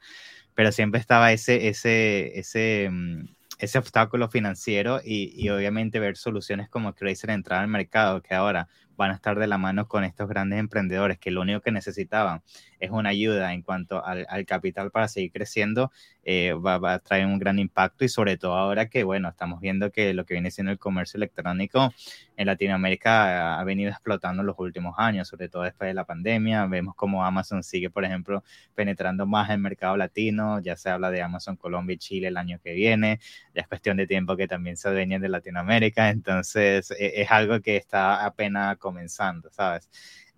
Pero 0.56 0.72
siempre 0.72 1.00
estaba 1.00 1.32
ese, 1.34 1.68
ese, 1.68 2.40
ese, 2.40 2.90
mm, 2.92 3.26
ese 3.60 3.78
obstáculo 3.78 4.30
financiero 4.30 5.02
y, 5.04 5.34
y, 5.36 5.50
obviamente 5.50 6.00
ver 6.00 6.18
soluciones 6.18 6.70
como 6.70 6.94
Crazer 6.94 7.30
entrar 7.30 7.62
al 7.62 7.68
mercado, 7.68 8.22
que 8.22 8.34
ahora 8.34 8.68
van 8.98 9.12
a 9.12 9.16
estar 9.16 9.38
de 9.38 9.48
la 9.48 9.58
mano 9.58 9.88
con 9.88 10.04
estos 10.04 10.28
grandes 10.28 10.60
emprendedores 10.60 11.18
que 11.18 11.32
lo 11.32 11.42
único 11.42 11.62
que 11.62 11.72
necesitaban 11.72 12.42
es 12.80 12.92
una 12.92 13.10
ayuda 13.10 13.54
en 13.54 13.62
cuanto 13.62 14.04
al, 14.06 14.26
capital 14.46 14.92
para 14.92 15.08
seguir 15.08 15.32
creciendo, 15.32 15.92
eh, 16.24 16.54
va, 16.54 16.94
a 16.94 17.00
traer 17.00 17.26
un 17.26 17.40
gran 17.40 17.60
impacto 17.60 18.06
y 18.06 18.10
sobre 18.10 18.38
todo 18.38 18.56
ahora 18.56 18.90
que, 18.90 19.04
bueno, 19.04 19.30
estamos 19.30 19.60
viendo 19.60 19.92
que 19.92 20.14
lo 20.14 20.26
que 20.26 20.34
viene 20.36 20.52
siendo 20.52 20.72
el 20.72 20.80
comercio 20.80 21.18
electrónico 21.18 21.94
en 22.38 22.48
Latinoamérica 22.48 23.60
ha 23.60 23.64
venido 23.64 23.90
explotando 23.92 24.42
en 24.42 24.48
los 24.48 24.60
últimos 24.60 24.96
años, 24.98 25.28
sobre 25.28 25.50
todo 25.50 25.64
después 25.64 25.88
de 25.88 25.94
la 25.94 26.06
pandemia. 26.06 26.66
Vemos 26.68 26.96
como 26.96 27.24
Amazon 27.24 27.64
sigue, 27.64 27.90
por 27.90 28.04
ejemplo, 28.04 28.44
penetrando 28.76 29.26
más 29.26 29.50
el 29.50 29.60
mercado 29.60 29.98
latino, 29.98 30.60
ya 30.60 30.76
se 30.76 30.90
habla 30.90 31.12
de 31.12 31.22
Amazon 31.22 31.56
Colombia 31.56 31.96
y 31.96 31.98
Chile 31.98 32.28
el 32.28 32.38
año 32.38 32.60
que 32.64 32.74
viene, 32.74 33.20
ya 33.54 33.62
es 33.62 33.68
cuestión 33.68 33.98
de 33.98 34.08
tiempo 34.08 34.36
que 34.36 34.48
también 34.48 34.78
se 34.78 34.90
vengan 34.90 35.22
de 35.22 35.30
Latinoamérica, 35.30 36.10
entonces 36.10 36.92
e, 36.92 37.22
es 37.22 37.32
algo 37.32 37.62
que 37.62 37.78
está 37.78 38.26
apenas 38.26 38.78
comenzando, 38.86 39.50
¿sabes? 39.52 39.90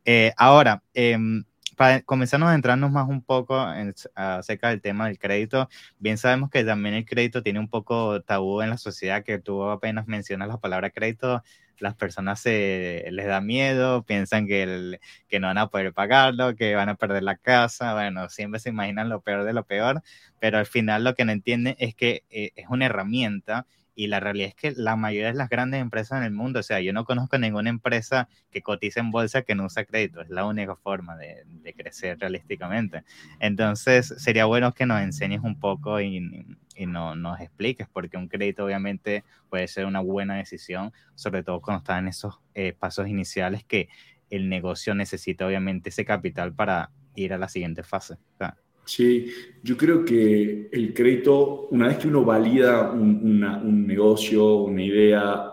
Eh, 0.05 0.31
ahora, 0.37 0.81
eh, 0.93 1.17
para 1.75 2.01
comenzarnos 2.01 2.49
a 2.49 2.55
entrarnos 2.55 2.91
más 2.91 3.09
un 3.09 3.21
poco 3.21 3.55
en, 3.73 3.93
acerca 4.15 4.69
del 4.69 4.81
tema 4.81 5.07
del 5.07 5.19
crédito, 5.19 5.67
bien 5.99 6.17
sabemos 6.17 6.49
que 6.49 6.63
también 6.63 6.95
el 6.95 7.05
crédito 7.05 7.43
tiene 7.43 7.59
un 7.59 7.67
poco 7.67 8.21
tabú 8.21 8.61
en 8.61 8.69
la 8.69 8.77
sociedad, 8.77 9.23
que 9.23 9.37
tú 9.37 9.63
apenas 9.65 10.07
mencionas 10.07 10.47
la 10.47 10.57
palabra 10.59 10.91
crédito, 10.91 11.43
las 11.79 11.93
personas 11.95 12.39
se, 12.39 13.07
les 13.11 13.27
da 13.27 13.41
miedo, 13.41 14.03
piensan 14.03 14.47
que, 14.47 14.97
que 15.27 15.39
no 15.41 15.47
van 15.47 15.57
a 15.57 15.67
poder 15.67 15.93
pagarlo, 15.93 16.55
que 16.55 16.73
van 16.73 16.89
a 16.89 16.95
perder 16.95 17.23
la 17.23 17.35
casa, 17.35 17.93
bueno, 17.93 18.29
siempre 18.29 18.61
se 18.61 18.69
imaginan 18.69 19.09
lo 19.09 19.21
peor 19.21 19.43
de 19.43 19.53
lo 19.53 19.65
peor, 19.65 20.01
pero 20.39 20.57
al 20.57 20.65
final 20.65 21.03
lo 21.03 21.15
que 21.15 21.25
no 21.25 21.33
entienden 21.33 21.75
es 21.79 21.95
que 21.95 22.23
eh, 22.29 22.51
es 22.55 22.67
una 22.69 22.85
herramienta 22.85 23.67
y 23.97 24.05
la 24.05 24.19
realidad 24.19 24.49
es 24.49 24.55
que 24.55 24.79
la 24.79 24.95
mayoría 24.95 25.29
de 25.29 25.33
las 25.33 25.49
grandes 25.49 25.81
empresas 25.81 26.19
en 26.19 26.23
el 26.25 26.31
mundo, 26.31 26.59
o 26.59 26.63
sea, 26.63 26.79
yo 26.81 26.93
no 26.93 27.03
conozco 27.03 27.39
ninguna 27.39 27.71
empresa 27.71 28.29
que 28.51 28.61
cotice 28.61 28.99
en 28.99 29.09
bolsa 29.09 29.41
que 29.41 29.55
no 29.55 29.65
usa 29.65 29.85
crédito, 29.85 30.21
es 30.21 30.29
la 30.29 30.45
única 30.45 30.75
forma 30.75 31.17
de, 31.17 31.45
crecer 31.75 32.19
realísticamente. 32.19 33.03
Entonces, 33.39 34.13
sería 34.19 34.45
bueno 34.45 34.73
que 34.75 34.85
nos 34.85 35.01
enseñes 35.01 35.41
un 35.41 35.59
poco 35.59 35.99
y, 35.99 36.45
y 36.75 36.85
no, 36.85 37.15
nos 37.15 37.41
expliques, 37.41 37.87
porque 37.91 38.17
un 38.17 38.27
crédito 38.27 38.65
obviamente 38.65 39.23
puede 39.49 39.67
ser 39.67 39.87
una 39.87 39.99
buena 39.99 40.35
decisión, 40.35 40.93
sobre 41.15 41.41
todo 41.43 41.59
cuando 41.59 41.79
están 41.79 42.03
en 42.03 42.09
esos 42.09 42.39
eh, 42.53 42.73
pasos 42.77 43.07
iniciales 43.07 43.63
que 43.63 43.89
el 44.29 44.47
negocio 44.47 44.93
necesita 44.93 45.47
obviamente 45.47 45.89
ese 45.89 46.05
capital 46.05 46.53
para 46.53 46.91
ir 47.15 47.33
a 47.33 47.39
la 47.39 47.49
siguiente 47.49 47.81
fase. 47.81 48.17
Sí, 48.87 49.29
yo 49.61 49.75
creo 49.75 50.05
que 50.05 50.69
el 50.71 50.93
crédito, 50.93 51.67
una 51.71 51.87
vez 51.87 51.97
que 51.97 52.07
uno 52.07 52.23
valida 52.23 52.89
un, 52.89 53.85
negocio, 53.85 54.59
una 54.63 54.81
idea, 54.81 55.51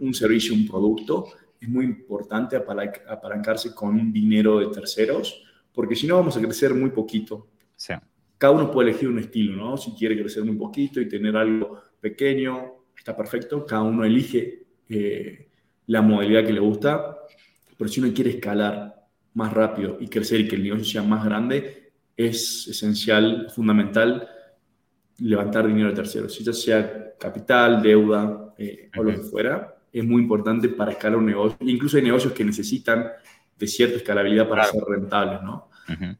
un 0.00 0.12
servicio, 0.12 0.52
un 0.52 0.68
producto, 0.68 1.28
es 1.58 1.66
muy 1.66 1.86
importante 1.86 2.56
apalancarse 2.56 3.74
con 3.74 4.12
dinero 4.12 4.58
de 4.58 4.66
terceros, 4.66 5.42
porque 5.72 5.96
si 5.96 6.06
no 6.06 6.16
vamos 6.16 6.36
a 6.36 6.42
crecer 6.42 6.74
muy 6.74 6.90
poquito. 6.90 7.48
Sí. 7.74 7.94
Cada 8.36 8.52
uno 8.52 8.70
puede 8.70 8.90
elegir 8.90 9.08
un 9.08 9.18
estilo, 9.18 9.56
¿no? 9.56 9.78
Si 9.78 9.92
quiere 9.92 10.20
crecer 10.20 10.44
muy 10.44 10.56
poquito 10.56 11.00
y 11.00 11.08
tener 11.08 11.36
algo 11.36 11.80
pequeño, 11.98 12.84
está 12.96 13.16
perfecto. 13.16 13.64
Cada 13.64 13.82
uno 13.82 14.04
elige 14.04 14.66
eh, 14.90 15.48
la 15.86 16.02
modalidad 16.02 16.44
que 16.44 16.52
le 16.52 16.60
gusta, 16.60 17.16
pero 17.78 17.88
si 17.88 18.00
uno 18.00 18.12
quiere 18.12 18.30
escalar 18.30 19.06
más 19.32 19.54
rápido 19.54 19.96
y 20.00 20.08
crecer 20.08 20.40
y 20.40 20.48
que 20.48 20.56
el 20.56 20.64
negocio 20.64 20.84
sea 20.84 21.02
más 21.02 21.24
grande, 21.24 21.77
es 22.18 22.66
esencial, 22.66 23.46
fundamental, 23.48 24.28
levantar 25.18 25.68
dinero 25.68 25.90
de 25.90 25.94
terceros, 25.94 26.34
si 26.34 26.42
ya 26.42 26.52
sea 26.52 27.14
capital, 27.16 27.80
deuda 27.80 28.54
eh, 28.58 28.90
o 28.96 29.04
lo 29.04 29.12
que 29.12 29.18
fuera. 29.18 29.76
es 29.92 30.04
muy 30.04 30.22
importante 30.22 30.68
para 30.68 30.90
escalar 30.90 31.18
un 31.18 31.26
negocio. 31.26 31.56
Incluso 31.60 31.96
hay 31.96 32.02
negocios 32.02 32.32
que 32.32 32.44
necesitan 32.44 33.08
de 33.56 33.66
cierta 33.68 33.96
escalabilidad 33.96 34.48
para 34.48 34.64
ser 34.64 34.82
rentables, 34.82 35.42
¿no? 35.42 35.70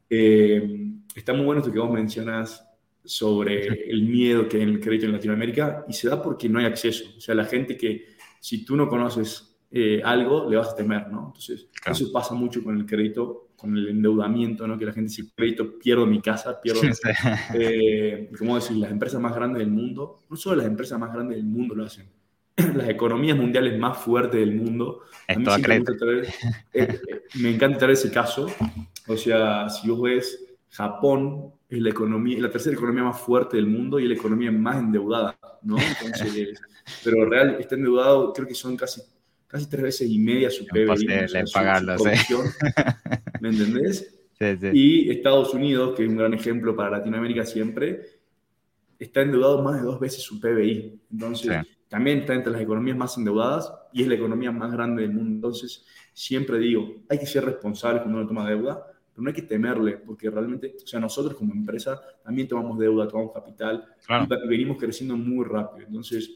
Eh, 0.09 0.93
está 1.15 1.33
muy 1.33 1.45
bueno 1.45 1.61
esto 1.61 1.73
que 1.73 1.79
vos 1.79 1.91
mencionas 1.91 2.65
sobre 3.05 3.91
el 3.91 4.03
miedo 4.05 4.49
que 4.49 4.59
hay 4.59 4.63
en 4.63 4.69
el 4.71 4.81
crédito 4.81 5.07
en 5.07 5.13
Latinoamérica 5.13 5.85
y 5.89 5.93
se 5.93 6.09
da 6.09 6.23
porque 6.23 6.49
no 6.49 6.61
hay 6.61 6.67
acceso. 6.67 7.05
O 7.17 7.21
sea, 7.21 7.35
la 7.35 7.45
gente 7.45 7.77
que 7.77 8.07
si 8.41 8.65
tú 8.65 8.77
no 8.77 8.89
conoces 8.89 9.59
eh, 9.71 10.01
algo, 10.05 10.49
le 10.49 10.57
vas 10.57 10.71
a 10.71 10.77
temer, 10.77 11.09
¿no? 11.09 11.27
Entonces, 11.27 11.69
eso 11.85 12.13
pasa 12.13 12.35
mucho 12.35 12.63
con 12.63 12.77
el 12.77 12.87
crédito, 12.87 13.48
con 13.59 13.77
el 13.77 13.89
endeudamiento, 13.89 14.69
¿no? 14.69 14.79
Que 14.79 14.87
la 14.87 14.93
gente 14.93 15.09
dice, 15.09 15.33
crédito, 15.35 15.79
pierdo 15.81 16.07
mi 16.07 16.23
casa, 16.23 16.61
pierdo... 16.61 16.81
eh, 17.55 18.31
¿Cómo 18.39 18.55
decir? 18.55 18.77
Las 18.77 18.93
empresas 18.93 19.21
más 19.21 19.35
grandes 19.35 19.59
del 19.59 19.71
mundo, 19.71 20.23
no 20.31 20.37
solo 20.37 20.57
las 20.57 20.67
empresas 20.67 20.97
más 20.99 21.13
grandes 21.13 21.39
del 21.39 21.47
mundo 21.47 21.75
lo 21.75 21.85
hacen, 21.85 22.09
las 22.77 22.89
economías 22.89 23.37
mundiales 23.37 23.77
más 23.77 23.99
fuertes 23.99 24.39
del 24.39 24.55
mundo. 24.55 25.01
A 25.27 25.35
mí 25.35 25.45
me, 25.45 25.81
traer, 25.83 26.25
eh, 26.25 26.31
eh, 26.73 27.01
me 27.41 27.53
encanta 27.53 27.79
traer 27.79 27.95
ese 27.95 28.13
caso. 28.13 28.47
O 29.09 29.17
sea, 29.17 29.69
si 29.69 29.91
vos 29.91 30.03
ves, 30.03 30.47
Japón 30.71 31.53
es 31.69 31.81
la, 31.81 31.91
economía, 31.91 32.41
la 32.41 32.51
tercera 32.51 32.77
economía 32.77 33.03
más 33.03 33.21
fuerte 33.21 33.57
del 33.57 33.67
mundo 33.67 33.99
y 33.99 34.07
la 34.07 34.15
economía 34.15 34.53
más 34.53 34.77
endeudada, 34.77 35.37
¿no? 35.63 35.77
Entonces, 36.01 36.61
pero 37.03 37.29
real 37.29 37.57
está 37.59 37.75
endeudado, 37.75 38.33
creo 38.33 38.47
que 38.47 38.55
son 38.55 38.77
casi, 38.77 39.03
casi 39.49 39.69
tres 39.69 39.83
veces 39.83 40.09
y 40.09 40.19
media 40.19 40.51
su 40.51 40.65
PBI. 40.67 41.07
pagarlo, 41.53 41.97
¿Me 43.41 43.49
entendés? 43.49 44.15
Sí, 44.39 44.57
sí. 44.61 44.71
Y 44.73 45.11
Estados 45.11 45.53
Unidos, 45.53 45.97
que 45.97 46.05
es 46.05 46.09
un 46.09 46.17
gran 46.17 46.33
ejemplo 46.33 46.77
para 46.77 46.91
Latinoamérica 46.99 47.45
siempre, 47.45 48.03
está 48.99 49.23
endeudado 49.23 49.63
más 49.63 49.81
de 49.81 49.83
dos 49.83 49.99
veces 49.99 50.23
su 50.23 50.39
PBI. 50.39 51.01
Entonces, 51.11 51.57
también 51.89 52.21
está 52.21 52.35
entre 52.35 52.53
las 52.53 52.61
economías 52.61 52.97
más 52.97 53.17
endeudadas 53.17 53.73
y 53.93 54.03
es 54.03 54.09
la 54.09 54.15
economía 54.15 54.53
más 54.53 54.71
grande 54.71 55.03
del 55.03 55.13
mundo. 55.13 55.31
Entonces, 55.31 55.85
siempre 56.13 56.59
digo, 56.59 57.03
hay 57.09 57.19
que 57.19 57.27
ser 57.27 57.45
responsables 57.45 58.03
cuando 58.03 58.21
uno 58.21 58.29
toma 58.29 58.49
deuda, 58.49 58.85
pero 59.13 59.23
no 59.23 59.29
hay 59.29 59.35
que 59.35 59.43
temerle, 59.43 59.97
porque 59.97 60.31
realmente, 60.31 60.77
o 60.83 60.87
sea, 60.87 61.01
nosotros 61.01 61.37
como 61.37 61.53
empresa 61.55 62.01
también 62.23 62.47
tomamos 62.47 62.79
deuda, 62.79 63.09
tomamos 63.09 63.33
capital 63.33 63.85
y 64.45 64.49
venimos 64.49 64.77
creciendo 64.77 65.17
muy 65.17 65.45
rápido. 65.45 65.87
Entonces, 65.87 66.31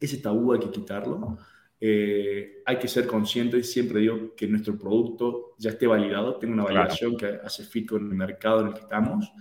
ese 0.00 0.18
tabú 0.18 0.52
hay 0.52 0.60
que 0.60 0.70
quitarlo. 0.70 1.38
Eh, 1.80 2.62
hay 2.66 2.78
que 2.78 2.88
ser 2.88 3.06
consciente, 3.06 3.62
siempre 3.62 4.00
digo 4.00 4.34
que 4.34 4.48
nuestro 4.48 4.76
producto 4.76 5.54
ya 5.58 5.70
esté 5.70 5.86
validado, 5.86 6.36
tenga 6.36 6.54
una 6.54 6.64
validación 6.64 7.16
que 7.16 7.26
hace 7.26 7.62
fit 7.62 7.88
con 7.88 8.02
el 8.08 8.14
mercado 8.14 8.62
en 8.62 8.68
el 8.68 8.74
que 8.74 8.80
estamos 8.80 9.32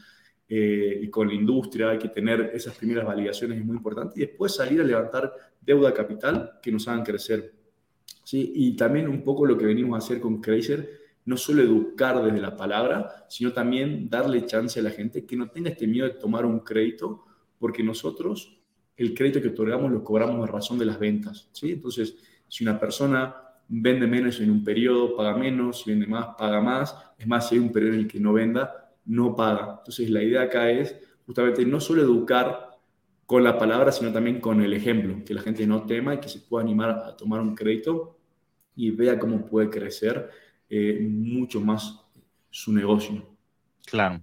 eh, 0.48 1.00
y 1.02 1.10
con 1.10 1.28
la 1.28 1.34
industria, 1.34 1.90
hay 1.90 1.98
que 1.98 2.10
tener 2.10 2.52
esas 2.54 2.76
primeras 2.76 3.06
validaciones, 3.06 3.58
es 3.58 3.66
muy 3.66 3.78
importante, 3.78 4.14
y 4.18 4.26
después 4.26 4.56
salir 4.56 4.80
a 4.82 4.84
levantar 4.84 5.34
deuda 5.60 5.94
capital 5.94 6.60
que 6.62 6.72
nos 6.72 6.88
hagan 6.88 7.04
crecer. 7.04 7.54
¿sí? 8.24 8.52
Y 8.56 8.76
también 8.76 9.08
un 9.08 9.24
poco 9.24 9.46
lo 9.46 9.58
que 9.58 9.66
venimos 9.66 9.96
a 9.96 10.06
hacer 10.06 10.22
con 10.22 10.40
Crazer, 10.40 11.08
no 11.26 11.36
solo 11.36 11.62
educar 11.64 12.24
desde 12.24 12.40
la 12.40 12.56
palabra, 12.56 13.26
sino 13.28 13.52
también 13.52 14.10
darle 14.10 14.46
chance 14.46 14.80
a 14.80 14.84
la 14.84 14.92
gente 14.92 15.26
que 15.26 15.36
no 15.36 15.50
tenga 15.50 15.72
este 15.72 15.88
miedo 15.88 16.08
de 16.08 16.14
tomar 16.14 16.46
un 16.46 16.60
crédito, 16.60 17.26
porque 17.60 17.84
nosotros 17.84 18.57
el 18.98 19.14
crédito 19.14 19.42
que 19.42 19.50
otorgamos 19.50 19.92
lo 19.92 20.04
cobramos 20.04 20.48
a 20.48 20.52
razón 20.52 20.78
de 20.78 20.86
las 20.86 21.00
ventas. 21.00 21.50
¿sí? 21.54 21.74
Entonces, 21.74 22.16
si 22.48 22.64
una 22.64 22.80
persona 22.80 23.36
vende 23.70 24.08
menos 24.08 24.40
en 24.40 24.50
un 24.50 24.64
periodo, 24.64 25.16
paga 25.16 25.36
menos, 25.36 25.84
si 25.84 25.92
vende 25.92 26.08
más, 26.08 26.36
paga 26.38 26.62
más, 26.62 26.96
es 27.18 27.28
más, 27.28 27.48
si 27.48 27.56
hay 27.56 27.62
un 27.62 27.72
periodo 27.72 27.94
en 27.94 28.00
el 28.02 28.08
que 28.08 28.20
no 28.20 28.34
venda, 28.34 28.94
no 29.06 29.36
paga. 29.36 29.76
Entonces 29.80 30.10
la 30.10 30.24
idea 30.24 30.44
acá 30.44 30.70
es 30.72 30.96
justamente 31.26 31.66
no 31.66 31.80
solo 31.80 32.02
educar 32.02 32.68
con 33.26 33.44
la 33.44 33.58
palabra, 33.58 33.92
sino 33.92 34.12
también 34.14 34.40
con 34.40 34.62
el 34.62 34.74
ejemplo, 34.74 35.24
que 35.26 35.34
la 35.34 35.42
gente 35.42 35.68
no 35.68 35.86
tema 35.86 36.16
y 36.16 36.20
que 36.20 36.30
se 36.30 36.40
pueda 36.40 36.64
animar 36.64 36.90
a 36.90 37.18
tomar 37.18 37.42
un 37.42 37.56
crédito 37.56 38.18
y 38.76 38.92
vea 38.92 39.20
cómo 39.20 39.46
puede 39.46 39.70
crecer 39.70 40.30
eh, 40.70 41.00
mucho 41.02 41.60
más 41.60 42.00
su 42.50 42.72
negocio. 42.72 43.37
Claro. 43.88 44.22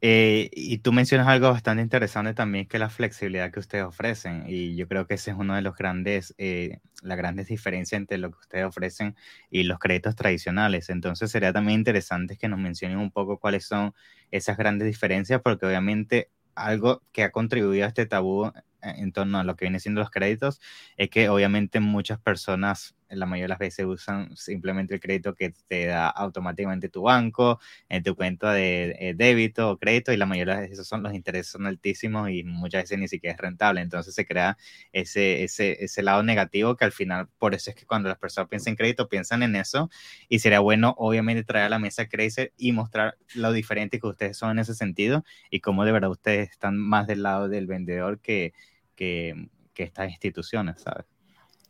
Eh, 0.00 0.50
y 0.52 0.78
tú 0.78 0.92
mencionas 0.92 1.28
algo 1.28 1.48
bastante 1.48 1.82
interesante 1.84 2.34
también, 2.34 2.66
que 2.66 2.78
es 2.78 2.80
la 2.80 2.90
flexibilidad 2.90 3.52
que 3.52 3.60
ustedes 3.60 3.84
ofrecen. 3.84 4.42
Y 4.48 4.74
yo 4.74 4.88
creo 4.88 5.06
que 5.06 5.14
ese 5.14 5.30
es 5.30 5.36
uno 5.36 5.54
de 5.54 5.62
los 5.62 5.76
grandes, 5.76 6.34
eh, 6.36 6.80
las 7.00 7.16
grandes 7.16 7.46
diferencias 7.46 7.96
entre 8.00 8.18
lo 8.18 8.32
que 8.32 8.38
ustedes 8.38 8.64
ofrecen 8.66 9.14
y 9.50 9.62
los 9.62 9.78
créditos 9.78 10.16
tradicionales. 10.16 10.90
Entonces 10.90 11.30
sería 11.30 11.52
también 11.52 11.78
interesante 11.78 12.36
que 12.36 12.48
nos 12.48 12.58
mencionen 12.58 12.98
un 12.98 13.12
poco 13.12 13.38
cuáles 13.38 13.64
son 13.66 13.94
esas 14.32 14.56
grandes 14.56 14.86
diferencias, 14.88 15.40
porque 15.42 15.64
obviamente 15.66 16.28
algo 16.56 17.02
que 17.12 17.22
ha 17.22 17.30
contribuido 17.30 17.84
a 17.84 17.88
este 17.88 18.06
tabú 18.06 18.50
en 18.82 19.12
torno 19.12 19.38
a 19.38 19.44
lo 19.44 19.54
que 19.56 19.64
viene 19.64 19.80
siendo 19.80 20.00
los 20.00 20.10
créditos 20.10 20.60
es 20.96 21.08
que 21.08 21.28
obviamente 21.28 21.80
muchas 21.80 22.18
personas 22.20 22.94
la 23.16 23.26
mayoría 23.26 23.44
de 23.44 23.48
las 23.48 23.58
veces 23.58 23.86
usan 23.86 24.36
simplemente 24.36 24.94
el 24.94 25.00
crédito 25.00 25.34
que 25.34 25.54
te 25.68 25.86
da 25.86 26.08
automáticamente 26.08 26.88
tu 26.88 27.02
banco 27.02 27.60
en 27.88 28.02
tu 28.02 28.14
cuenta 28.16 28.52
de 28.52 28.96
eh, 28.98 29.14
débito 29.14 29.70
o 29.70 29.78
crédito 29.78 30.12
y 30.12 30.16
la 30.16 30.26
mayoría 30.26 30.56
de 30.56 30.68
veces 30.68 30.86
son 30.86 31.02
los 31.02 31.14
intereses 31.14 31.52
son 31.52 31.66
altísimos 31.66 32.30
y 32.30 32.44
muchas 32.44 32.84
veces 32.84 32.98
ni 32.98 33.08
siquiera 33.08 33.34
es 33.34 33.40
rentable 33.40 33.80
entonces 33.80 34.14
se 34.14 34.26
crea 34.26 34.56
ese, 34.92 35.44
ese, 35.44 35.84
ese 35.84 36.02
lado 36.02 36.22
negativo 36.22 36.76
que 36.76 36.84
al 36.84 36.92
final 36.92 37.28
por 37.38 37.54
eso 37.54 37.70
es 37.70 37.76
que 37.76 37.86
cuando 37.86 38.08
las 38.08 38.18
personas 38.18 38.48
piensan 38.48 38.72
en 38.72 38.76
crédito 38.76 39.08
piensan 39.08 39.42
en 39.42 39.56
eso 39.56 39.90
y 40.28 40.40
sería 40.40 40.60
bueno 40.60 40.94
obviamente 40.98 41.44
traer 41.44 41.66
a 41.66 41.68
la 41.68 41.78
mesa 41.78 42.08
Crazer 42.08 42.52
y 42.56 42.72
mostrar 42.72 43.16
lo 43.34 43.52
diferente 43.52 44.00
que 44.00 44.06
ustedes 44.06 44.36
son 44.36 44.50
en 44.50 44.58
ese 44.58 44.74
sentido 44.74 45.24
y 45.50 45.60
cómo 45.60 45.84
de 45.84 45.92
verdad 45.92 46.10
ustedes 46.10 46.50
están 46.50 46.76
más 46.76 47.06
del 47.06 47.22
lado 47.22 47.48
del 47.48 47.66
vendedor 47.66 48.20
que 48.20 48.52
que, 48.94 49.48
estas 49.76 50.10
instituciones, 50.10 50.80
¿sabes? 50.80 51.06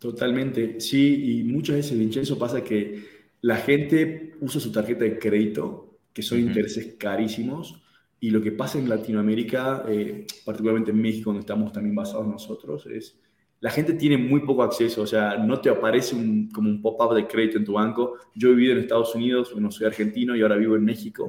Totalmente, 0.04 0.82
sí, 0.82 1.38
y 1.38 1.44
muchas 1.44 1.76
veces, 1.76 1.98
Vincenzo, 1.98 2.38
pasa 2.38 2.62
que 2.62 3.02
la 3.40 3.56
gente 3.56 4.34
usa 4.38 4.60
su 4.60 4.70
tarjeta 4.70 5.02
de 5.04 5.18
crédito, 5.18 5.96
que 6.12 6.20
son 6.20 6.40
intereses 6.40 6.96
carísimos, 6.98 7.82
y 8.20 8.28
lo 8.28 8.42
que 8.42 8.52
pasa 8.52 8.78
en 8.78 8.86
Latinoamérica, 8.86 9.82
eh, 9.88 10.26
particularmente 10.44 10.90
en 10.90 11.00
México, 11.00 11.30
donde 11.30 11.40
estamos 11.40 11.72
también 11.72 11.94
basados 11.94 12.26
nosotros, 12.26 12.84
es 12.84 13.18
la 13.60 13.70
gente 13.70 13.94
tiene 13.94 14.18
muy 14.18 14.40
poco 14.40 14.62
acceso, 14.62 15.00
o 15.00 15.06
sea, 15.06 15.38
no 15.38 15.58
te 15.62 15.70
aparece 15.70 16.14
como 16.52 16.68
un 16.68 16.82
pop-up 16.82 17.14
de 17.14 17.26
crédito 17.26 17.56
en 17.56 17.64
tu 17.64 17.72
banco. 17.72 18.18
Yo 18.34 18.50
he 18.50 18.54
vivido 18.54 18.74
en 18.74 18.80
Estados 18.80 19.14
Unidos, 19.14 19.54
bueno, 19.54 19.70
soy 19.70 19.86
argentino 19.86 20.36
y 20.36 20.42
ahora 20.42 20.56
vivo 20.56 20.76
en 20.76 20.84
México, 20.84 21.26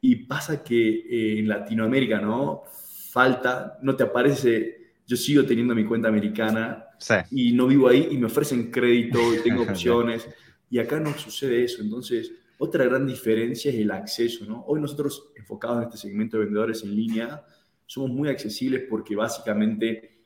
y 0.00 0.16
pasa 0.24 0.64
que 0.64 0.88
eh, 0.88 1.38
en 1.38 1.46
Latinoamérica, 1.46 2.20
¿no? 2.20 2.64
Falta, 3.12 3.78
no 3.80 3.94
te 3.94 4.02
aparece 4.02 4.86
yo 5.06 5.16
sigo 5.16 5.44
teniendo 5.44 5.72
mi 5.72 5.84
cuenta 5.84 6.08
americana 6.08 6.85
y 7.30 7.52
no 7.52 7.66
vivo 7.66 7.88
ahí 7.88 8.08
y 8.10 8.18
me 8.18 8.26
ofrecen 8.26 8.70
crédito 8.70 9.18
y 9.34 9.42
tengo 9.42 9.62
opciones. 9.68 10.28
y 10.70 10.78
acá 10.78 11.00
no 11.00 11.12
sucede 11.14 11.64
eso. 11.64 11.82
Entonces, 11.82 12.32
otra 12.58 12.84
gran 12.84 13.06
diferencia 13.06 13.70
es 13.70 13.78
el 13.78 13.90
acceso. 13.90 14.44
¿no? 14.46 14.64
Hoy 14.66 14.80
nosotros, 14.80 15.30
enfocados 15.36 15.78
en 15.78 15.84
este 15.84 15.98
segmento 15.98 16.38
de 16.38 16.44
vendedores 16.44 16.82
en 16.82 16.94
línea, 16.94 17.44
somos 17.84 18.10
muy 18.10 18.28
accesibles 18.28 18.84
porque 18.88 19.14
básicamente 19.14 20.16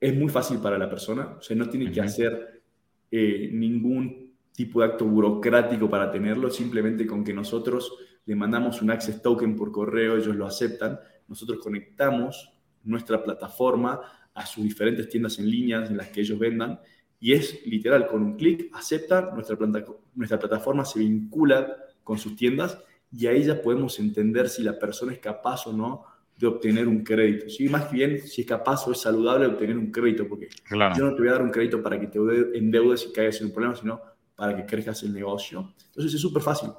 es 0.00 0.14
muy 0.16 0.28
fácil 0.28 0.58
para 0.58 0.78
la 0.78 0.90
persona. 0.90 1.36
O 1.38 1.42
sea, 1.42 1.56
no 1.56 1.68
tiene 1.68 1.92
que 1.92 2.00
hacer 2.00 2.62
eh, 3.10 3.50
ningún 3.52 4.32
tipo 4.52 4.80
de 4.80 4.86
acto 4.86 5.06
burocrático 5.06 5.88
para 5.88 6.10
tenerlo, 6.10 6.50
simplemente 6.50 7.06
con 7.06 7.24
que 7.24 7.32
nosotros 7.32 7.96
le 8.24 8.34
mandamos 8.34 8.82
un 8.82 8.90
access 8.90 9.22
token 9.22 9.56
por 9.56 9.72
correo, 9.72 10.16
ellos 10.16 10.36
lo 10.36 10.46
aceptan, 10.46 10.98
nosotros 11.26 11.58
conectamos 11.60 12.52
nuestra 12.84 13.22
plataforma 13.22 14.00
a 14.34 14.46
sus 14.46 14.64
diferentes 14.64 15.08
tiendas 15.08 15.38
en 15.38 15.50
línea 15.50 15.84
en 15.84 15.96
las 15.96 16.08
que 16.08 16.20
ellos 16.20 16.38
vendan. 16.38 16.80
Y 17.20 17.32
es 17.32 17.64
literal, 17.66 18.06
con 18.06 18.22
un 18.22 18.36
clic 18.36 18.70
acepta, 18.72 19.30
nuestra, 19.32 19.56
planta, 19.56 19.84
nuestra 20.14 20.38
plataforma 20.38 20.84
se 20.84 20.98
vincula 20.98 21.76
con 22.02 22.18
sus 22.18 22.34
tiendas 22.34 22.78
y 23.12 23.26
ahí 23.26 23.44
ya 23.44 23.60
podemos 23.60 23.98
entender 24.00 24.48
si 24.48 24.62
la 24.62 24.78
persona 24.78 25.12
es 25.12 25.18
capaz 25.18 25.66
o 25.66 25.72
no 25.72 26.04
de 26.36 26.46
obtener 26.46 26.88
un 26.88 27.04
crédito. 27.04 27.48
¿sí? 27.48 27.68
Más 27.68 27.90
bien, 27.92 28.20
si 28.20 28.40
es 28.40 28.46
capaz 28.46 28.88
o 28.88 28.92
es 28.92 29.00
saludable 29.00 29.46
obtener 29.46 29.76
un 29.76 29.92
crédito, 29.92 30.26
porque 30.26 30.48
yo 30.68 31.04
no 31.04 31.14
te 31.14 31.20
voy 31.20 31.28
a 31.28 31.32
dar 31.32 31.42
un 31.42 31.50
crédito 31.50 31.82
para 31.82 32.00
que 32.00 32.08
te 32.08 32.18
endeudes 32.58 33.06
y 33.08 33.12
caigas 33.12 33.40
en 33.40 33.48
un 33.48 33.52
problema, 33.52 33.76
sino 33.76 34.00
para 34.34 34.56
que 34.56 34.66
crezcas 34.66 35.02
el 35.02 35.12
negocio. 35.12 35.72
Entonces 35.86 36.14
es 36.14 36.20
súper 36.20 36.42
fácil. 36.42 36.70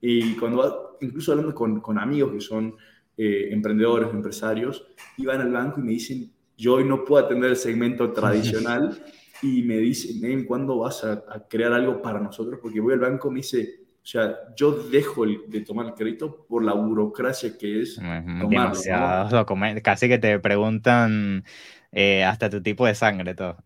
Y 0.00 0.34
cuando, 0.36 0.96
incluso 1.02 1.32
hablando 1.32 1.54
con, 1.54 1.80
con 1.80 1.98
amigos 1.98 2.32
que 2.32 2.40
son 2.40 2.74
eh, 3.16 3.48
emprendedores, 3.50 4.08
empresarios, 4.10 4.86
iban 5.18 5.42
al 5.42 5.52
banco 5.52 5.80
y 5.80 5.82
me 5.82 5.90
dicen, 5.90 6.32
yo 6.60 6.74
hoy 6.74 6.84
no 6.84 7.04
puedo 7.04 7.24
atender 7.24 7.50
el 7.50 7.56
segmento 7.56 8.12
tradicional 8.12 9.02
y 9.42 9.62
me 9.62 9.78
dicen, 9.78 10.44
¿cuándo 10.44 10.78
vas 10.78 11.02
a, 11.04 11.24
crear 11.48 11.72
algo 11.72 12.02
para 12.02 12.20
nosotros? 12.20 12.58
Porque 12.60 12.80
voy 12.80 12.92
al 12.92 13.00
banco 13.00 13.28
y 13.28 13.30
me 13.30 13.36
dice, 13.38 13.80
o 14.02 14.06
sea, 14.06 14.36
yo 14.54 14.72
dejo 14.72 15.24
de 15.26 15.60
tomar 15.62 15.86
el 15.86 15.94
crédito 15.94 16.46
por 16.46 16.62
la 16.64 16.74
burocracia 16.74 17.56
que 17.56 17.82
es 17.82 17.96
tomarlo. 17.96 19.82
Casi 19.82 20.08
que 20.08 20.18
te 20.18 20.38
preguntan 20.38 21.44
eh, 21.92 22.22
hasta 22.22 22.48
tu 22.50 22.62
tipo 22.62 22.86
de 22.86 22.94
sangre, 22.94 23.34
todo. 23.34 23.56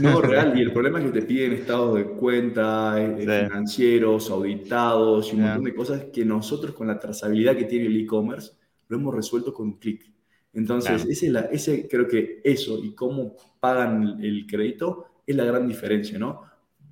No, 0.00 0.20
real. 0.22 0.56
Y 0.56 0.62
el 0.62 0.72
problema 0.72 1.00
es 1.00 1.06
que 1.06 1.20
te 1.20 1.22
piden 1.22 1.52
estados 1.52 1.96
de 1.96 2.04
cuenta, 2.04 2.94
eh, 2.98 3.16
financieros, 3.18 4.30
auditados 4.30 5.32
y 5.32 5.36
un 5.36 5.42
montón 5.42 5.64
de 5.64 5.74
cosas 5.74 6.04
que 6.12 6.24
nosotros 6.24 6.74
con 6.74 6.86
la 6.86 6.98
trazabilidad 6.98 7.56
que 7.56 7.64
tiene 7.64 7.86
el 7.86 8.00
e-commerce 8.00 8.52
lo 8.88 8.96
hemos 8.96 9.14
resuelto 9.14 9.52
con 9.52 9.66
un 9.66 9.78
clic. 9.78 10.15
Entonces, 10.56 11.04
ese, 11.04 11.32
ese, 11.52 11.86
creo 11.86 12.08
que 12.08 12.40
eso 12.42 12.82
y 12.82 12.94
cómo 12.94 13.36
pagan 13.60 14.18
el 14.22 14.46
crédito 14.46 15.20
es 15.26 15.36
la 15.36 15.44
gran 15.44 15.68
diferencia, 15.68 16.18
¿no? 16.18 16.42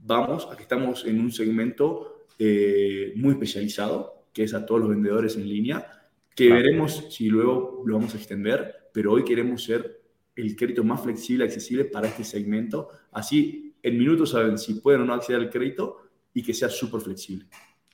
Vamos 0.03 0.47
a 0.53 0.57
que 0.57 0.63
estamos 0.63 1.07
en 1.07 1.19
un 1.19 1.33
segmento 1.33 2.27
eh, 2.39 3.15
muy 3.17 3.33
especializado, 3.33 4.27
que 4.35 4.45
es 4.45 4.53
a 4.53 4.67
todos 4.67 4.83
los 4.83 4.91
vendedores 4.91 5.37
en 5.37 5.49
línea, 5.49 5.87
que 6.35 6.51
veremos 6.51 7.07
si 7.09 7.29
luego 7.29 7.83
lo 7.87 7.95
vamos 7.95 8.15
a 8.15 8.19
extender, 8.19 8.91
pero 8.93 9.13
hoy 9.13 9.25
queremos 9.25 9.65
ser 9.65 10.03
el 10.37 10.57
crédito 10.57 10.85
más 10.85 11.01
flexible, 11.01 11.45
accesible 11.45 11.87
para 11.87 12.09
este 12.09 12.25
segmento. 12.25 12.89
Así, 13.13 13.75
en 13.83 13.97
minutos 13.97 14.31
saben 14.31 14.59
si 14.59 14.75
pueden 14.75 15.03
o 15.03 15.05
no 15.07 15.15
acceder 15.15 15.41
al 15.41 15.51
crédito 15.51 16.03
y 16.35 16.43
que 16.43 16.53
sea 16.53 16.69
súper 16.69 17.01
flexible. 17.01 17.47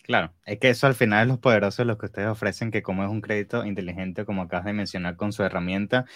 Claro, 0.03 0.35
es 0.47 0.59
que 0.59 0.71
eso 0.71 0.87
al 0.87 0.95
final 0.95 1.23
es 1.29 1.29
lo 1.35 1.41
poderoso 1.41 1.83
de 1.83 1.87
lo 1.87 1.99
que 1.99 2.07
ustedes 2.07 2.29
ofrecen, 2.29 2.71
que 2.71 2.83
como 2.83 3.05
es 3.05 3.11
un 3.11 3.21
crédito 3.21 3.65
inteligente, 3.65 4.25
como 4.25 4.43
acabas 4.43 4.65
de 4.65 4.73
mencionar 4.73 5.17
con 5.17 5.33
su 5.33 5.43
herramienta, 5.45 6.07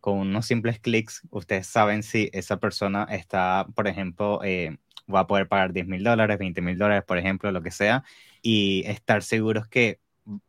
con 0.00 0.18
unos 0.18 0.46
simples 0.46 0.80
clics, 0.80 1.22
ustedes 1.30 1.66
saben 1.66 2.02
si 2.02 2.30
esa 2.32 2.58
persona 2.58 3.06
está, 3.10 3.66
por 3.74 3.86
ejemplo, 3.86 4.40
eh, 4.44 4.76
va 5.12 5.20
a 5.20 5.26
poder 5.26 5.46
pagar 5.48 5.72
10 5.72 5.86
mil 5.86 6.02
dólares, 6.02 6.38
20 6.38 6.62
mil 6.62 6.78
dólares, 6.78 7.04
por 7.06 7.18
ejemplo, 7.18 7.52
lo 7.52 7.62
que 7.62 7.70
sea, 7.70 8.02
y 8.42 8.82
estar 8.86 9.22
seguros 9.22 9.68
que 9.68 10.00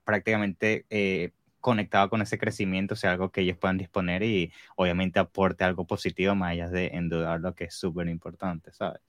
prácticamente 0.05 0.85
eh, 0.89 1.31
conectado 1.59 2.09
con 2.09 2.21
ese 2.21 2.37
crecimiento 2.37 2.95
sea 2.95 3.11
algo 3.11 3.29
que 3.31 3.41
ellos 3.41 3.57
puedan 3.57 3.77
disponer 3.77 4.23
y 4.23 4.51
obviamente 4.77 5.19
aporte 5.19 5.63
algo 5.63 5.85
positivo 5.85 6.33
más 6.35 6.51
allá 6.51 6.69
de 6.69 6.87
endudar 6.93 7.39
lo 7.41 7.53
que 7.55 7.65
es 7.65 7.75
súper 7.75 8.07
importante, 8.07 8.71
¿sabes? 8.73 9.01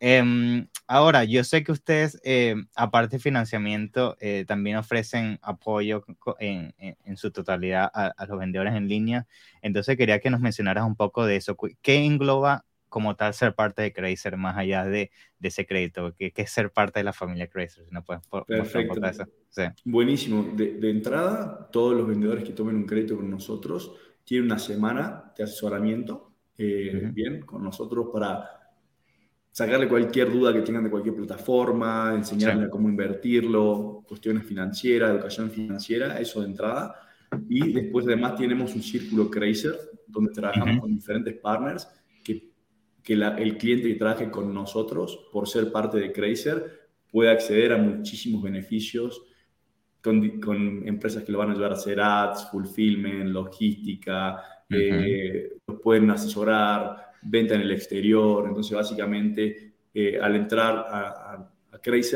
Em, 0.00 0.68
ahora, 0.86 1.24
yo 1.24 1.42
sé 1.44 1.64
que 1.64 1.72
ustedes, 1.72 2.20
eh, 2.24 2.54
aparte 2.74 3.16
de 3.16 3.22
financiamiento, 3.22 4.16
eh, 4.20 4.44
también 4.46 4.76
ofrecen 4.76 5.38
apoyo 5.42 6.04
en, 6.38 6.74
su 7.16 7.30
totalidad 7.30 7.90
a, 7.92 8.26
los 8.26 8.38
vendedores 8.38 8.74
en 8.74 8.88
línea. 8.88 9.26
Entonces, 9.62 9.96
quería 9.96 10.20
que 10.20 10.30
nos 10.30 10.40
mencionaras 10.40 10.84
un 10.84 10.96
poco 10.96 11.24
de 11.26 11.36
eso. 11.36 11.56
¿Qué 11.82 12.04
engloba 12.04 12.64
como 12.88 13.16
tal 13.16 13.34
ser 13.34 13.54
parte 13.54 13.82
de 13.82 13.92
Crazer 13.92 14.36
más 14.36 14.56
allá 14.56 14.84
de, 14.84 15.10
ese 15.40 15.66
crédito? 15.66 16.14
¿Qué, 16.18 16.32
es 16.34 16.50
ser 16.50 16.70
parte 16.70 17.00
de 17.00 17.04
la 17.04 17.12
familia 17.12 17.48
Crazer? 17.48 17.84
Si 17.84 17.90
no 17.90 18.04
puedes 18.04 18.22
Perfecto. 18.46 19.04
Eso. 19.04 19.24
Buenísimo. 19.84 20.52
De, 20.54 20.90
entrada, 20.90 21.68
todos 21.72 21.94
los 21.94 22.06
vendedores 22.06 22.44
que 22.44 22.52
tomen 22.52 22.76
un 22.76 22.86
crédito 22.86 23.16
con 23.16 23.30
nosotros 23.30 23.94
tienen 24.24 24.46
una 24.46 24.58
semana 24.58 25.32
de 25.36 25.44
asesoramiento, 25.44 26.32
eh, 26.58 27.10
bien, 27.12 27.42
con 27.42 27.62
nosotros 27.62 28.08
para 28.12 28.55
sacarle 29.56 29.88
cualquier 29.88 30.30
duda 30.30 30.52
que 30.52 30.60
tengan 30.60 30.84
de 30.84 30.90
cualquier 30.90 31.14
plataforma, 31.14 32.12
enseñarle 32.14 32.68
cómo 32.68 32.90
invertirlo, 32.90 34.04
cuestiones 34.06 34.44
financieras, 34.44 35.10
educación 35.10 35.50
financiera, 35.50 36.20
eso 36.20 36.42
de 36.42 36.48
entrada. 36.48 36.94
Y 37.48 37.72
después 37.72 38.04
además 38.04 38.36
tenemos 38.36 38.74
un 38.74 38.82
círculo 38.82 39.30
Crazer, 39.30 39.74
donde 40.08 40.32
trabajamos 40.32 40.80
con 40.80 40.94
diferentes 40.94 41.38
partners, 41.38 41.88
que, 42.22 42.50
que 43.02 43.14
el 43.14 43.56
cliente 43.56 43.88
que 43.88 43.94
trabaje 43.94 44.30
con 44.30 44.52
nosotros, 44.52 45.26
por 45.32 45.48
ser 45.48 45.72
parte 45.72 45.96
de 46.00 46.12
Crazer, 46.12 46.90
puede 47.10 47.30
acceder 47.30 47.72
a 47.72 47.78
muchísimos 47.78 48.42
beneficios 48.42 49.22
con, 50.02 50.38
con 50.38 50.86
empresas 50.86 51.24
que 51.24 51.32
lo 51.32 51.38
van 51.38 51.48
a 51.48 51.52
ayudar 51.52 51.70
a 51.70 51.76
hacer 51.76 51.98
ads, 51.98 52.50
fulfillment, 52.50 53.30
logística, 53.30 54.38
eh, 54.68 55.52
pueden 55.82 56.10
asesorar, 56.10 57.05
venta 57.22 57.54
en 57.54 57.62
el 57.62 57.70
exterior. 57.70 58.46
Entonces, 58.46 58.76
básicamente, 58.76 59.74
eh, 59.92 60.18
al 60.20 60.36
entrar 60.36 60.76
a, 60.76 61.08
a, 61.32 61.52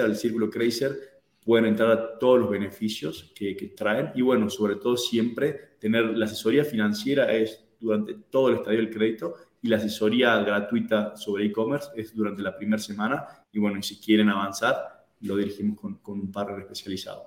al 0.03 0.17
círculo 0.17 0.51
Crazer, 0.51 1.11
pueden 1.45 1.67
entrar 1.67 1.91
a 1.91 2.19
todos 2.19 2.41
los 2.41 2.51
beneficios 2.51 3.33
que, 3.35 3.75
traen. 3.77 4.11
Y 4.15 4.23
bueno, 4.23 4.51
sobre 4.51 4.77
todo 4.77 4.97
siempre 4.97 5.77
tener 5.79 6.17
la 6.17 6.27
asesoría 6.27 6.65
financiera 6.65 7.33
es 7.33 7.65
durante 7.81 8.15
todo 8.31 8.51
el 8.51 8.57
estadio 8.57 8.79
del 8.79 8.91
crédito 8.91 9.35
y 9.63 9.69
la 9.69 9.77
asesoría 9.77 10.37
gratuita 10.39 11.17
sobre 11.17 11.47
e-commerce 11.47 11.91
es 11.97 12.15
durante 12.15 12.43
la 12.43 12.57
primera 12.57 12.81
semana. 12.81 13.25
Y 13.53 13.59
bueno, 13.59 13.79
y 13.79 13.83
si 13.83 13.99
quieren 13.99 14.29
avanzar, 14.29 15.07
lo 15.23 15.37
dirigimos 15.37 15.79
con, 15.79 15.97
con 15.97 16.21
un 16.21 16.31
partner 16.31 16.61
especializado. 16.61 17.25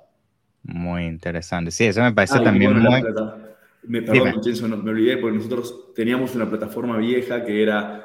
Muy 0.63 1.06
interesante. 1.06 1.72
Sí, 1.72 1.86
eso 1.86 2.01
me 2.01 2.14
parece 2.14 2.40
también 2.40 2.79
muy... 2.79 3.03
Me, 3.85 4.01
perdón, 4.01 4.83
me 4.83 4.91
olvidé 4.91 5.17
porque 5.17 5.37
nosotros 5.37 5.93
teníamos 5.93 6.35
una 6.35 6.50
plataforma 6.50 6.98
vieja 6.98 7.43
que 7.43 7.61
era 7.61 8.01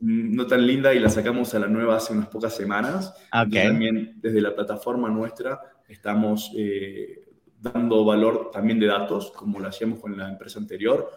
no 0.00 0.46
tan 0.46 0.66
linda 0.66 0.92
y 0.94 0.98
la 0.98 1.08
sacamos 1.08 1.54
a 1.54 1.58
la 1.58 1.68
nueva 1.68 1.96
hace 1.96 2.12
unas 2.12 2.28
pocas 2.28 2.54
semanas. 2.54 3.14
También 3.30 4.18
desde 4.20 4.40
la 4.40 4.54
plataforma 4.54 5.08
nuestra 5.08 5.60
estamos 5.88 6.52
eh, 6.56 7.32
dando 7.60 8.04
valor 8.04 8.50
también 8.52 8.78
de 8.80 8.86
datos, 8.86 9.30
como 9.30 9.60
lo 9.60 9.68
hacíamos 9.68 10.00
con 10.00 10.16
la 10.16 10.28
empresa 10.28 10.58
anterior, 10.58 11.08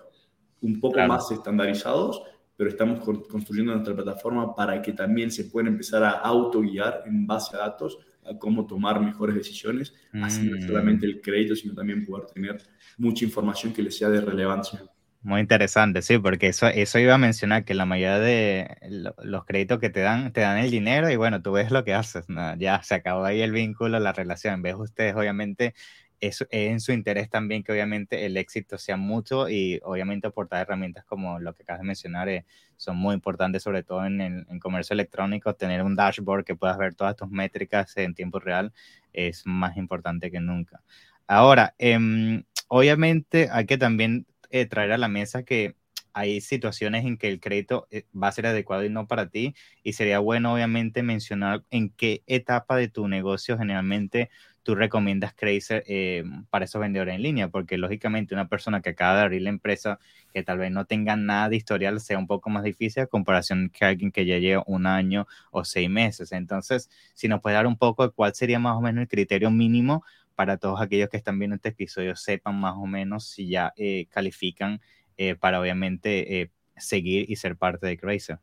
un 0.62 0.80
poco 0.80 1.00
más 1.08 1.32
estandarizados, 1.32 2.22
pero 2.56 2.70
estamos 2.70 3.00
construyendo 3.00 3.74
nuestra 3.74 3.96
plataforma 3.96 4.56
para 4.56 4.82
que 4.82 4.94
también 4.94 5.32
se 5.32 5.46
pueda 5.46 5.68
empezar 5.68 6.04
a 6.04 6.12
autoguiar 6.12 7.04
en 7.06 7.26
base 7.26 7.56
a 7.56 7.60
datos 7.60 7.98
a 8.26 8.38
cómo 8.38 8.66
tomar 8.66 9.00
mejores 9.00 9.36
decisiones, 9.36 9.94
así 10.22 10.48
no 10.48 10.58
mm. 10.58 10.68
solamente 10.68 11.06
el 11.06 11.22
crédito, 11.22 11.56
sino 11.56 11.74
también 11.74 12.06
poder 12.06 12.28
tener 12.28 12.58
mucha 12.98 13.26
información 13.26 13.74
que 13.74 13.84
les 13.84 13.98
sea 13.98 14.10
de 14.10 14.22
relevancia. 14.22 14.84
Muy 15.26 15.42
interesante, 15.42 16.04
sí, 16.04 16.20
porque 16.20 16.50
eso, 16.50 16.68
eso 16.68 17.00
iba 17.00 17.16
a 17.16 17.18
mencionar, 17.18 17.66
que 17.66 17.74
la 17.74 17.88
mayoría 17.88 18.20
de 18.20 18.78
los 19.24 19.44
créditos 19.46 19.80
que 19.80 19.90
te 19.90 20.02
dan, 20.02 20.32
te 20.32 20.42
dan 20.42 20.60
el 20.60 20.70
dinero 20.70 21.10
y 21.10 21.16
bueno, 21.16 21.42
tú 21.42 21.54
ves 21.54 21.72
lo 21.72 21.84
que 21.84 21.96
haces, 21.96 22.26
ya 22.60 22.84
se 22.84 22.94
acabó 22.94 23.26
ahí 23.26 23.42
el 23.42 23.52
vínculo, 23.52 24.00
la 24.00 24.14
relación. 24.14 24.62
De 24.62 24.76
ustedes, 24.76 25.16
obviamente, 25.16 25.74
es, 26.20 26.46
en 26.52 26.80
su 26.80 26.92
interés 26.92 27.30
también 27.30 27.64
que 27.64 27.72
obviamente 27.72 28.26
el 28.26 28.38
éxito 28.38 28.78
sea 28.78 28.98
mucho 28.98 29.50
y 29.50 29.80
obviamente 29.84 30.28
aportar 30.28 30.62
herramientas 30.62 31.06
como 31.06 31.40
lo 31.40 31.54
que 31.54 31.64
acabas 31.64 31.82
de 31.82 31.88
mencionar 31.88 32.30
eh, 32.30 32.46
son 32.78 32.98
muy 32.98 33.14
importantes, 33.16 33.64
sobre 33.64 33.84
todo 33.84 34.06
en 34.06 34.22
el 34.22 34.60
comercio 34.60 34.94
electrónico, 34.94 35.54
tener 35.56 35.84
un 35.84 35.96
dashboard 35.96 36.46
que 36.46 36.56
puedas 36.56 36.78
ver 36.78 36.96
todas 36.96 37.16
tus 37.16 37.30
métricas 37.30 37.96
en 37.98 38.14
tiempo 38.14 38.40
real 38.40 38.74
es 39.14 39.44
más 39.46 39.78
importante 39.78 40.32
que 40.32 40.40
nunca. 40.40 40.82
Ahora, 41.28 41.74
em, 41.78 42.44
obviamente 42.68 43.50
hay 43.52 43.66
que 43.66 43.78
también 43.78 44.26
eh, 44.52 44.66
traer 44.66 44.92
a 44.92 44.98
la 44.98 45.08
mesa 45.08 45.44
que 45.44 45.76
hay 46.14 46.40
situaciones 46.40 47.04
en 47.06 47.18
que 47.18 47.28
el 47.28 47.42
crédito 47.42 47.88
eh, 47.92 48.06
va 48.16 48.30
a 48.30 48.32
ser 48.32 48.48
adecuado 48.48 48.86
y 48.86 48.90
no 48.90 49.06
para 49.06 49.28
ti 49.30 49.54
y 49.84 49.94
sería 49.94 50.20
bueno 50.20 50.54
obviamente 50.54 51.04
mencionar 51.04 51.66
en 51.72 51.90
qué 51.90 52.24
etapa 52.26 52.78
de 52.78 52.88
tu 52.88 53.08
negocio 53.10 53.58
generalmente 53.58 54.30
tú 54.66 54.74
recomiendas 54.74 55.36
Crazer 55.36 55.84
eh, 55.88 56.24
para 56.50 56.66
esos 56.66 56.82
vendedores 56.82 57.14
en 57.16 57.22
línea? 57.22 57.50
Porque 57.50 57.78
lógicamente 57.78 58.34
una 58.34 58.50
persona 58.50 58.82
que 58.82 58.90
acaba 58.90 59.18
de 59.18 59.22
abrir 59.22 59.42
la 59.44 59.50
empresa, 59.50 60.00
que 60.34 60.42
tal 60.42 60.58
vez 60.58 60.72
no 60.72 60.86
tenga 60.86 61.16
nada 61.16 61.50
de 61.50 61.56
historial, 61.56 62.02
sea 62.02 62.18
un 62.18 62.26
poco 62.26 62.50
más 62.50 62.64
difícil 62.64 63.04
a 63.04 63.08
comparación 63.08 63.70
que 63.70 63.86
alguien 63.86 64.12
que 64.12 64.26
ya 64.26 64.40
lleva 64.40 64.64
un 64.66 64.88
año 64.88 65.28
o 65.52 65.64
seis 65.64 65.88
meses. 65.88 66.32
Entonces, 66.32 66.90
si 67.14 67.28
nos 67.28 67.42
puede 67.42 67.56
dar 67.56 67.68
un 67.68 67.78
poco 67.78 68.08
de 68.08 68.12
cuál 68.12 68.34
sería 68.34 68.58
más 68.58 68.76
o 68.76 68.82
menos 68.82 69.04
el 69.04 69.08
criterio 69.08 69.52
mínimo 69.52 70.04
para 70.34 70.58
todos 70.58 70.82
aquellos 70.82 71.10
que 71.10 71.18
están 71.18 71.38
viendo 71.38 71.56
este 71.56 71.70
episodio, 71.70 72.16
sepan 72.16 72.60
más 72.60 72.74
o 72.76 72.88
menos 72.88 73.28
si 73.28 73.48
ya 73.48 73.72
eh, 73.78 74.08
califican 74.10 74.82
eh, 75.18 75.36
para 75.36 75.62
obviamente 75.62 76.52
seguir 76.76 77.30
y 77.30 77.36
ser 77.36 77.56
parte 77.56 77.86
de 77.86 77.98
Crazer. 77.98 78.40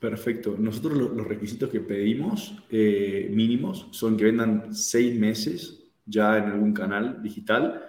Perfecto. 0.00 0.56
Nosotros 0.58 0.96
los 0.96 1.26
requisitos 1.26 1.68
que 1.68 1.80
pedimos 1.80 2.56
eh, 2.70 3.28
mínimos 3.30 3.86
son 3.90 4.16
que 4.16 4.24
vendan 4.24 4.74
seis 4.74 5.14
meses 5.14 5.84
ya 6.06 6.38
en 6.38 6.44
algún 6.44 6.72
canal 6.72 7.22
digital, 7.22 7.84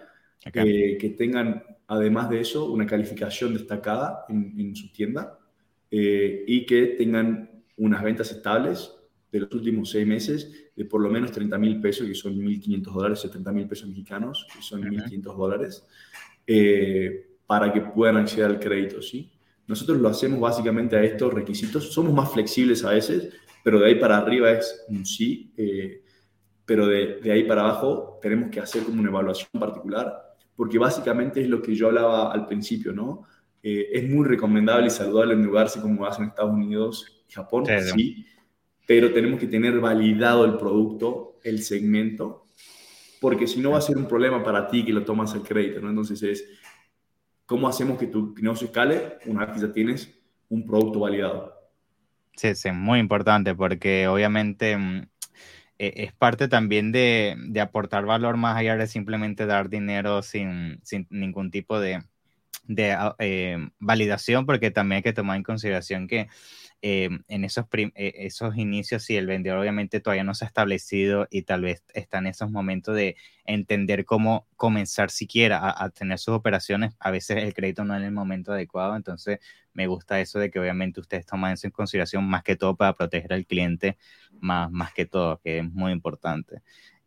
eh, 0.54 0.98
que 1.00 1.10
tengan 1.12 1.64
además 1.88 2.30
de 2.30 2.42
eso 2.42 2.70
una 2.70 2.86
calificación 2.86 3.54
destacada 3.54 4.26
en, 4.28 4.76
su 4.76 4.92
tienda 4.92 5.40
eh, 5.90 6.44
y 6.46 6.66
que 6.66 6.88
tengan 6.98 7.50
unas 7.78 8.04
ventas 8.04 8.30
estables 8.32 8.92
de 9.32 9.40
los 9.40 9.54
últimos 9.54 9.90
seis 9.90 10.06
meses 10.06 10.70
de 10.76 10.84
por 10.84 11.00
lo 11.00 11.10
menos 11.10 11.32
30 11.32 11.58
mil 11.58 11.80
pesos, 11.80 12.06
que 12.06 12.14
son 12.14 12.38
1.500 12.38 12.94
dólares, 12.94 13.20
70 13.22 13.52
mil 13.54 13.68
pesos 13.70 13.88
mexicanos, 13.88 14.46
que 14.54 14.62
son 14.62 14.82
1.500 14.82 15.38
dólares, 15.38 15.88
para 17.48 17.72
que 17.72 17.80
puedan 17.80 18.18
acceder 18.18 18.48
al 18.48 18.60
crédito, 18.60 19.02
¿sí? 19.02 19.32
Nosotros 19.72 20.00
lo 20.00 20.10
hacemos 20.10 20.40
básicamente 20.42 20.98
a 20.98 21.04
estos 21.04 21.34
requisitos. 21.34 21.94
Somos 21.94 22.14
más 22.14 22.30
flexibles 22.30 22.84
a 22.84 22.90
veces, 22.90 23.34
pero 23.64 23.80
de 23.80 23.88
ahí 23.88 23.96
para 23.96 24.18
arriba 24.18 24.52
es 24.52 24.84
un 24.90 25.06
sí. 25.06 25.54
Eh, 25.56 26.04
pero 26.66 26.88
de, 26.88 27.20
ahí 27.32 27.46
para 27.46 27.62
abajo 27.62 28.20
tenemos 28.22 28.50
que 28.50 28.60
hacer 28.60 28.84
como 28.84 29.00
una 29.00 29.10
evaluación 29.10 29.50
particular, 29.60 30.36
porque 30.56 30.78
básicamente 30.78 31.42
es 31.42 31.48
lo 31.48 31.62
que 31.62 31.74
yo 31.74 31.88
hablaba 31.88 32.34
al 32.34 32.48
principio, 32.48 32.92
¿no? 32.92 33.24
Eh, 33.64 33.90
es 33.94 34.10
muy 34.10 34.28
recomendable 34.28 34.88
y 34.88 34.90
saludable 34.90 35.34
endeudarse 35.34 35.82
como 35.82 36.06
hacen 36.06 36.26
Estados 36.26 36.54
Unidos 36.54 37.24
y 37.30 37.34
Japón, 37.34 37.66
sí, 37.94 38.26
pero 38.86 39.14
tenemos 39.14 39.40
que 39.40 39.48
tener 39.48 39.80
validado 39.80 40.46
el 40.46 40.58
producto, 40.58 41.40
el 41.44 41.62
segmento, 41.62 42.46
porque 43.20 43.48
si 43.48 43.60
no 43.60 43.72
va 43.72 43.78
a 43.78 43.82
ser 43.82 43.98
un 43.98 44.08
problema 44.08 44.44
para 44.44 44.68
ti 44.68 44.84
que 44.84 44.94
lo 44.94 45.04
tomas 45.04 45.34
al 45.34 45.44
crédito, 45.44 45.80
¿no? 45.80 45.90
Entonces 45.90 46.24
es, 46.24 46.46
¿Cómo 47.52 47.68
hacemos 47.68 48.00
que 48.00 48.08
tu 48.08 48.34
negocio 48.40 48.68
escale 48.68 49.18
una 49.26 49.46
vez 49.46 49.56
que 49.56 49.68
ya 49.68 49.74
tienes 49.74 50.18
un 50.48 50.66
producto 50.66 51.02
validado? 51.02 51.54
Sí, 52.38 52.56
sí, 52.56 52.72
muy 52.72 53.00
importante 53.00 53.54
porque 53.56 54.08
obviamente 54.08 54.78
mm, 54.78 55.10
e, 55.78 55.94
es 55.98 56.14
parte 56.14 56.48
también 56.48 56.94
de, 56.94 57.36
aportar 57.62 58.06
valor 58.06 58.38
más 58.38 58.56
allá 58.56 58.78
de 58.78 58.88
simplemente 58.88 59.46
dar 59.46 59.68
dinero 59.68 60.22
sin, 60.22 60.82
ningún 61.10 61.52
tipo 61.52 61.78
de, 61.82 62.02
ah, 62.94 63.16
eh, 63.20 63.58
validación, 63.80 64.46
porque 64.46 64.72
también 64.72 64.98
hay 65.00 65.04
que 65.04 65.12
tomar 65.12 65.36
en 65.36 65.44
consideración 65.44 66.08
que 66.08 66.30
em, 66.82 67.24
en 67.28 67.44
esos, 67.44 67.66
e, 67.74 67.92
esos 68.26 68.58
inicios, 68.58 69.04
si 69.04 69.16
el 69.16 69.28
vendedor 69.28 69.60
obviamente 69.60 70.00
todavía 70.00 70.24
no 70.24 70.34
se 70.34 70.46
ha 70.46 70.48
establecido 70.48 71.28
y 71.30 71.44
tal 71.44 71.62
vez 71.62 71.84
está 71.94 72.18
en 72.20 72.28
esos 72.28 72.52
momentos 72.52 72.96
de 72.96 73.16
entender 73.46 74.06
cómo 74.06 74.48
comenzar 74.56 75.12
siquiera 75.12 75.74
a, 75.78 75.90
tener 75.90 76.18
sus 76.20 76.34
operaciones, 76.34 76.96
a 77.00 77.12
veces 77.12 77.38
el 77.44 77.54
crédito 77.54 77.84
no 77.86 77.96
es 77.96 78.04
el 78.04 78.12
momento 78.12 78.54
adecuado, 78.54 78.96
entonces 78.96 79.40
me 79.74 79.88
gusta 79.88 80.20
eso 80.20 80.40
de 80.40 80.52
que 80.52 80.60
obviamente 80.60 81.00
ustedes 81.00 81.26
toman 81.26 81.54
eso 81.54 81.68
en 81.68 81.72
consideración 81.72 82.26
más 82.26 82.44
que 82.44 82.56
todo 82.56 82.76
para 82.76 82.94
proteger 82.94 83.34
al 83.34 83.46
cliente, 83.46 83.98
más, 84.40 84.72
más 84.72 84.94
que 84.94 85.06
todo, 85.06 85.40
que 85.44 85.60
es 85.60 85.72
muy 85.72 85.92
importante. 85.92 86.62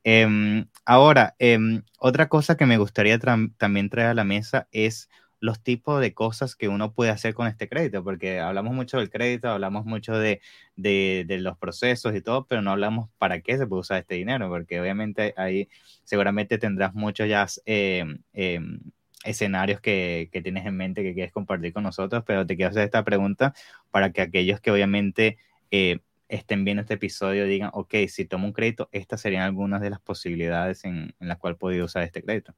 Em, 0.04 0.66
ahora, 0.84 1.34
em, 1.38 1.82
otra 1.98 2.28
cosa 2.28 2.56
que 2.56 2.66
me 2.66 2.76
gustaría 2.76 3.18
también 3.18 3.88
traer 3.88 4.08
a 4.08 4.14
la 4.14 4.24
mesa 4.24 4.68
es 4.70 5.08
los 5.44 5.60
tipos 5.62 6.00
de 6.00 6.14
cosas 6.14 6.56
que 6.56 6.68
uno 6.68 6.94
puede 6.94 7.10
hacer 7.10 7.34
con 7.34 7.46
este 7.46 7.68
crédito, 7.68 8.02
porque 8.02 8.40
hablamos 8.40 8.72
mucho 8.72 8.96
del 8.96 9.10
crédito, 9.10 9.50
hablamos 9.50 9.84
mucho 9.84 10.16
de, 10.18 10.40
de, 10.74 11.26
los 11.38 11.58
procesos 11.58 12.16
y 12.16 12.22
todo, 12.22 12.46
pero 12.46 12.62
no 12.62 12.70
hablamos 12.70 13.10
para 13.18 13.42
qué 13.42 13.58
se 13.58 13.66
puede 13.66 13.80
usar 13.80 13.98
este 13.98 14.14
dinero, 14.14 14.48
porque 14.48 14.80
obviamente 14.80 15.34
ahí 15.36 15.68
seguramente 16.04 16.56
tendrás 16.56 16.94
muchos 16.94 17.28
em, 17.66 18.22
em, 18.32 18.80
escenarios 19.22 19.82
que, 19.82 20.30
que, 20.32 20.40
tienes 20.40 20.64
en 20.64 20.78
mente 20.78 21.02
que 21.02 21.12
quieres 21.12 21.32
compartir 21.32 21.74
con 21.74 21.82
nosotros, 21.82 22.24
pero 22.26 22.46
te 22.46 22.56
quiero 22.56 22.70
hacer 22.70 22.84
esta 22.84 23.04
pregunta 23.04 23.52
para 23.90 24.12
que 24.12 24.22
aquellos 24.22 24.60
que 24.62 24.70
obviamente 24.70 25.36
eh, 25.70 25.98
estén 26.28 26.64
viendo 26.64 26.80
este 26.80 26.94
episodio 26.94 27.44
digan, 27.44 27.68
ok, 27.74 27.94
si 28.08 28.24
tomo 28.24 28.46
un 28.46 28.54
crédito, 28.54 28.88
estas 28.92 29.20
serían 29.20 29.42
algunas 29.42 29.82
de 29.82 29.90
las 29.90 30.00
posibilidades 30.00 30.84
en, 30.86 31.14
las 31.20 31.36
cuales 31.36 31.58
puedo 31.58 31.84
usar 31.84 32.02
este 32.02 32.22
crédito. 32.22 32.54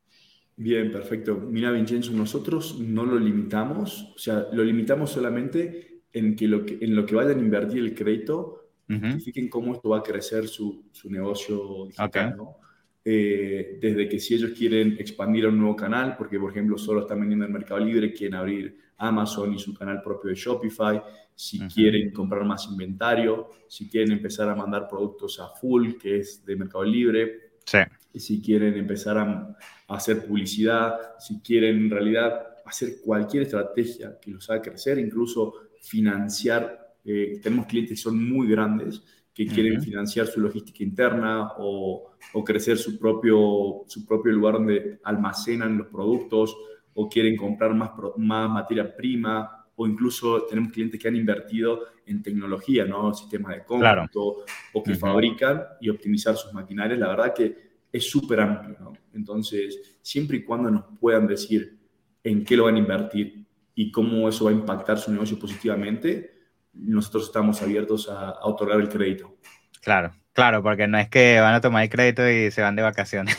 Bien, 0.57 0.91
perfecto. 0.91 1.37
Mira, 1.37 1.71
Vincenzo, 1.71 2.13
nosotros 2.13 2.81
no 2.81 3.05
lo 3.05 3.19
limitamos, 3.19 4.13
o 4.15 4.19
sea, 4.19 4.47
lo 4.53 4.65
limitamos 4.65 5.11
solamente 5.11 6.03
en, 6.13 6.35
que 6.35 6.49
lo 6.49 6.65
que, 6.65 6.79
en 6.81 6.97
lo 6.97 7.05
que 7.05 7.15
vayan 7.15 7.39
a 7.39 7.43
invertir 7.43 7.79
el 7.79 7.95
crédito, 7.95 8.63
uh 8.89 9.51
cómo 9.51 9.75
esto 9.75 9.91
va 9.91 9.99
a 9.99 10.03
crecer 10.03 10.49
su, 10.49 10.87
su 10.93 11.11
negocio 11.11 11.87
digital, 11.87 12.37
¿no? 12.37 12.57
Eh, 13.05 13.79
desde 13.81 14.09
que 14.09 14.19
si 14.19 14.35
ellos 14.35 14.53
quieren 14.57 14.97
expandir 14.99 15.45
a 15.45 15.49
un 15.49 15.59
nuevo 15.59 15.77
canal, 15.77 16.17
porque 16.17 16.41
por 16.41 16.51
ejemplo 16.51 16.77
solo 16.79 17.03
están 17.03 17.21
vendiendo 17.21 17.45
en 17.45 17.53
Mercado 17.53 17.79
Libre, 17.79 18.13
quieren 18.13 18.35
abrir 18.35 18.79
Amazon 18.97 19.55
y 19.55 19.59
su 19.59 19.75
canal 19.75 20.03
propio 20.03 20.31
de 20.31 20.37
Shopify, 20.37 21.03
si 21.35 21.61
quieren 21.69 22.11
comprar 22.13 22.45
más 22.45 22.67
inventario, 22.67 23.51
si 23.69 23.89
quieren 23.89 24.13
empezar 24.13 24.49
a 24.49 24.57
mandar 24.57 24.89
productos 24.89 25.39
a 25.39 25.49
full, 25.49 25.93
que 26.01 26.19
es 26.19 26.45
de 26.45 26.57
Mercado 26.57 26.85
Libre, 26.85 27.53
sí. 27.65 27.79
Si 28.15 28.41
quieren 28.41 28.75
empezar 28.75 29.19
a, 29.19 29.57
hacer 29.89 30.27
publicidad, 30.27 30.97
si 31.19 31.41
quieren 31.41 31.77
en 31.77 31.91
realidad 31.91 32.57
hacer 32.65 32.97
cualquier 33.05 33.45
estrategia 33.45 34.19
que 34.21 34.33
los 34.33 34.51
haga 34.51 34.63
crecer, 34.63 34.99
incluso 34.99 35.55
financiar. 35.81 36.97
Eh, 37.05 37.39
tenemos 37.41 37.67
clientes 37.67 37.99
que 37.99 38.03
son 38.03 38.29
muy 38.29 38.49
grandes 38.49 39.03
que 39.33 39.47
quieren 39.47 39.83
financiar 39.83 40.27
su 40.27 40.41
logística 40.41 40.83
interna 40.83 41.53
o, 41.59 42.13
o, 42.33 42.45
crecer 42.45 42.79
su 42.79 42.99
propio, 42.99 43.83
su 43.87 44.07
propio 44.07 44.33
lugar 44.33 44.55
donde 44.55 44.99
almacenan 45.05 45.77
los 45.77 45.89
productos 45.89 46.57
o 46.95 47.07
quieren 47.07 47.37
comprar 47.37 47.75
más, 47.75 47.91
más 48.17 48.49
materia 48.49 48.97
prima 48.97 49.67
o 49.77 49.87
incluso 49.87 50.47
tenemos 50.47 50.73
clientes 50.73 50.99
que 50.99 51.09
han 51.09 51.17
invertido 51.17 51.81
en 52.07 52.23
tecnología, 52.23 52.87
¿no? 52.87 53.13
Sistemas 53.13 53.57
de 53.57 53.65
cómputo 53.65 54.45
o 54.73 54.83
que 54.83 54.95
fabrican 54.95 55.63
y 55.81 55.91
optimizar 55.91 56.35
sus 56.37 56.53
maquinarias. 56.55 56.99
La 56.99 57.09
verdad 57.09 57.35
que 57.35 57.66
es 57.93 58.11
súper 58.11 58.41
amplio, 58.41 58.77
¿no? 58.81 58.93
Entonces, 59.15 59.99
siempre 60.03 60.39
y 60.39 60.45
cuando 60.45 60.71
nos 60.71 60.85
puedan 61.01 61.27
decir 61.27 61.79
en 62.23 62.45
qué 62.45 62.57
lo 62.57 62.65
van 62.65 62.77
a 62.77 62.79
invertir 62.79 63.47
y 63.75 63.91
cómo 63.91 64.29
eso 64.29 64.47
va 64.47 64.51
a 64.51 64.55
impactar 64.55 64.99
su 64.99 65.13
negocio 65.13 65.39
positivamente, 65.39 66.35
nosotros 66.73 67.25
estamos 67.25 67.63
abiertos 67.63 68.09
a, 68.09 68.39
otorgar 68.43 68.81
el 68.81 68.89
crédito. 68.89 69.37
Claro, 69.83 70.15
claro, 70.33 70.63
porque 70.63 70.87
no 70.87 70.99
es 70.99 71.09
que 71.09 71.41
van 71.41 71.55
a 71.55 71.61
tomar 71.61 71.85
el 71.85 71.89
crédito 71.89 72.29
y 72.29 72.51
se 72.51 72.63
van 72.63 72.77
de 72.77 72.83
vacaciones. 72.83 73.37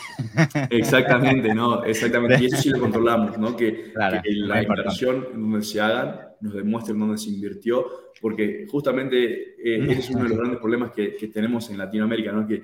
Exactamente, 0.69 1.53
no, 1.53 1.83
exactamente. 1.86 2.41
Y 2.41 2.45
eso 2.47 2.57
sí 2.57 2.69
lo 2.69 2.79
controlamos, 2.79 3.38
¿no? 3.38 3.55
Que, 3.55 3.93
la 3.95 4.63
inversión 4.63 5.27
en 5.33 5.41
donde 5.41 5.63
se 5.63 5.81
hagan 5.81 6.27
nos 6.39 6.53
demuestren 6.53 6.99
dónde 6.99 7.17
se 7.17 7.29
invirtió, 7.29 8.06
porque 8.21 8.65
justamente 8.69 9.56
eh, 9.58 9.86
ese 9.89 9.99
es 9.99 10.10
uno 10.10 10.23
de 10.23 10.30
los 10.30 10.38
grandes 10.38 10.60
problemas 10.60 10.91
que, 10.91 11.15
que 11.15 11.27
tenemos 11.27 11.69
en 11.69 11.77
Latinoamérica, 11.77 12.32
¿no? 12.32 12.47
Que 12.47 12.63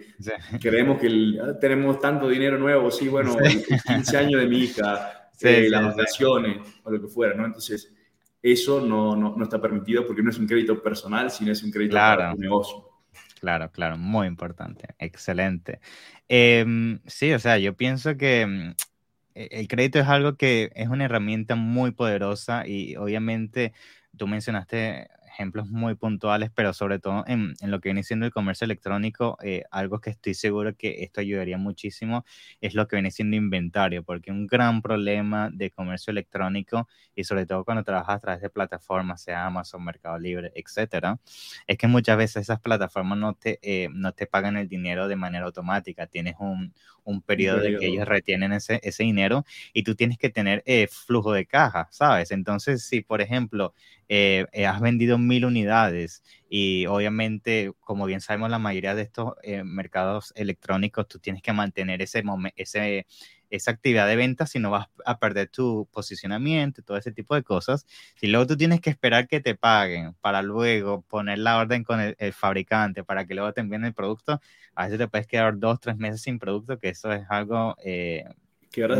creemos 0.60 1.00
que 1.00 1.39
ah, 1.42 1.58
tenemos 1.60 2.00
tanto 2.00 2.28
dinero 2.28 2.58
nuevo, 2.58 2.89
sí, 2.89 3.08
bueno, 3.08 3.38
el 3.39 3.63
15 3.63 4.18
años 4.18 4.42
de 4.42 4.48
mi 4.48 4.60
hija, 4.60 5.30
eh, 5.42 5.68
las 5.70 5.96
vacaciones 5.96 6.58
o 6.84 6.92
lo 6.92 7.02
que 7.02 7.08
fuera, 7.08 7.36
¿no? 7.36 7.46
Entonces, 7.46 7.94
eso 8.42 8.82
no, 8.82 9.16
no, 9.16 9.36
no, 9.38 9.44
está 9.44 9.62
permitido 9.62 10.06
porque 10.06 10.22
no 10.22 10.30
es 10.30 10.38
un 10.38 10.48
crédito 10.48 10.82
personal, 10.82 11.32
sino 11.32 11.52
es 11.52 11.63
un 11.63 11.72
crédito 11.72 11.96
para 11.96 12.32
tu 12.32 12.39
negocio. 12.39 12.89
Claro, 13.39 13.70
claro, 13.72 13.98
muy 13.98 14.28
importante, 14.28 14.88
excelente. 15.00 15.80
Em, 16.28 17.00
sí, 17.06 17.34
o 17.34 17.39
sea, 17.39 17.58
yo 17.58 17.76
pienso 17.76 18.16
que 18.18 18.46
mm, 18.46 18.76
e, 19.36 19.48
el 19.52 19.68
crédito 19.68 20.00
es 20.00 20.08
algo 20.08 20.36
que 20.36 20.72
es 20.76 20.88
una 20.88 21.06
herramienta 21.06 21.56
muy 21.56 21.92
poderosa 21.92 22.66
y 22.66 22.96
obviamente 22.96 23.74
tú 24.18 24.28
mencionaste 24.28 25.10
ejemplos 25.34 25.67
muy 25.67 25.96
puntuales, 25.96 26.52
pero 26.54 26.74
sobre 26.74 27.00
todo 27.00 27.24
en, 27.28 27.56
lo 27.62 27.80
que 27.80 27.89
viene 27.89 28.04
siendo 28.04 28.26
el 28.26 28.32
comercio 28.32 28.65
electrónico, 28.65 29.38
eh, 29.43 29.63
algo 29.72 30.00
que 30.00 30.12
estoy 30.12 30.34
seguro 30.34 30.76
que 30.76 31.04
esto 31.04 31.22
ayudaría 31.22 31.58
muchísimo 31.58 32.26
es 32.62 32.76
lo 32.76 32.88
que 32.88 32.96
viene 32.96 33.12
siendo 33.12 33.36
inventario, 33.36 34.04
porque 34.04 34.32
un 34.32 34.48
gran 34.48 34.82
problema 34.82 35.50
de 35.52 35.72
comercio 35.72 36.12
electrónico 36.12 36.88
y 37.15 37.24
sobre 37.24 37.46
todo 37.46 37.65
cuando 37.65 37.84
trabajas 37.84 38.15
a 38.15 38.19
través 38.19 38.41
de 38.41 38.50
plataformas, 38.50 39.22
sea 39.22 39.46
Amazon, 39.46 39.84
Mercado 39.84 40.17
Libre, 40.19 40.52
etcétera, 40.56 41.19
es 41.67 41.78
que 41.78 41.88
muchas 41.88 42.17
veces 42.17 42.43
esas 42.43 42.60
plataformas 42.60 43.17
no 43.17 43.34
te, 43.34 43.60
eh, 43.62 43.89
no 43.91 44.13
te 44.13 44.28
pagan 44.28 44.58
el 44.58 44.67
dinero 44.67 45.08
de 45.08 45.15
manera 45.15 45.46
automática, 45.46 46.08
tienes 46.08 46.36
un, 46.39 46.74
un 47.04 47.22
periodo, 47.22 47.60
de 47.60 47.78
que 47.78 47.88
ellos 47.88 48.08
retienen 48.08 48.54
ese, 48.54 48.80
ese 48.84 49.04
dinero 49.04 49.46
y 49.74 49.84
tú 49.84 49.96
tienes 49.96 50.17
que 50.17 50.30
tener 50.30 50.63
eh, 50.65 50.88
flujo 50.88 51.34
de 51.34 51.46
caja, 51.46 51.88
¿sabes? 51.91 52.32
Entonces, 52.32 52.84
si 52.84 53.02
por 53.02 53.22
ejemplo 53.22 53.74
eh, 54.10 54.46
eh, 54.52 54.66
has 54.66 54.82
vendido 54.82 55.18
mil 55.18 55.46
unidades 55.46 56.24
y 56.50 56.86
obviamente, 56.86 57.72
como 57.80 58.06
bien 58.06 58.22
sabemos, 58.22 58.50
la 58.50 58.60
mayoría 58.60 58.96
de 58.96 59.02
estos 59.04 59.34
mercados 59.63 60.34
electrónicos, 60.36 61.08
tú 61.08 61.20
tienes 61.20 61.42
que 61.42 61.54
mantener 61.54 62.02
ese, 62.02 62.24
ese 62.56 63.06
esa 63.56 63.70
actividad 63.70 64.08
de 64.08 64.16
venta 64.16 64.48
si 64.48 64.58
no 64.58 64.72
vas 64.72 64.88
a 65.06 65.20
perder 65.20 65.48
tu 65.48 65.88
posicionamiento 65.92 66.82
todo 66.82 66.98
ese 66.98 67.12
tipo 67.12 67.36
de 67.36 67.44
cosas. 67.44 67.86
Si 68.16 68.28
luego 68.28 68.48
tú 68.48 68.58
tienes 68.58 68.82
que 68.82 68.89
esperar 68.89 69.28
que 69.28 69.42
te 69.42 69.54
paguen 69.54 70.16
para 70.22 70.42
luego 70.42 71.04
poner 71.04 71.38
la 71.38 71.58
orden 71.58 71.84
con 71.84 72.00
el, 72.02 72.34
fabricante 72.34 73.04
para 73.04 73.26
que 73.28 73.36
luego 73.36 73.54
te 73.54 73.62
envíen 73.62 73.86
el 73.86 73.94
producto, 73.94 74.42
a 74.74 74.86
veces 74.86 74.98
te 74.98 75.08
puedes 75.08 75.28
quedar 75.28 75.60
dos, 75.60 75.80
tres 75.80 75.98
meses 75.98 76.22
sin 76.22 76.39
producto, 76.39 76.80
que 76.80 76.89
eso 76.89 77.12
es 77.12 77.26
algo 77.30 77.76
eh, 77.84 78.26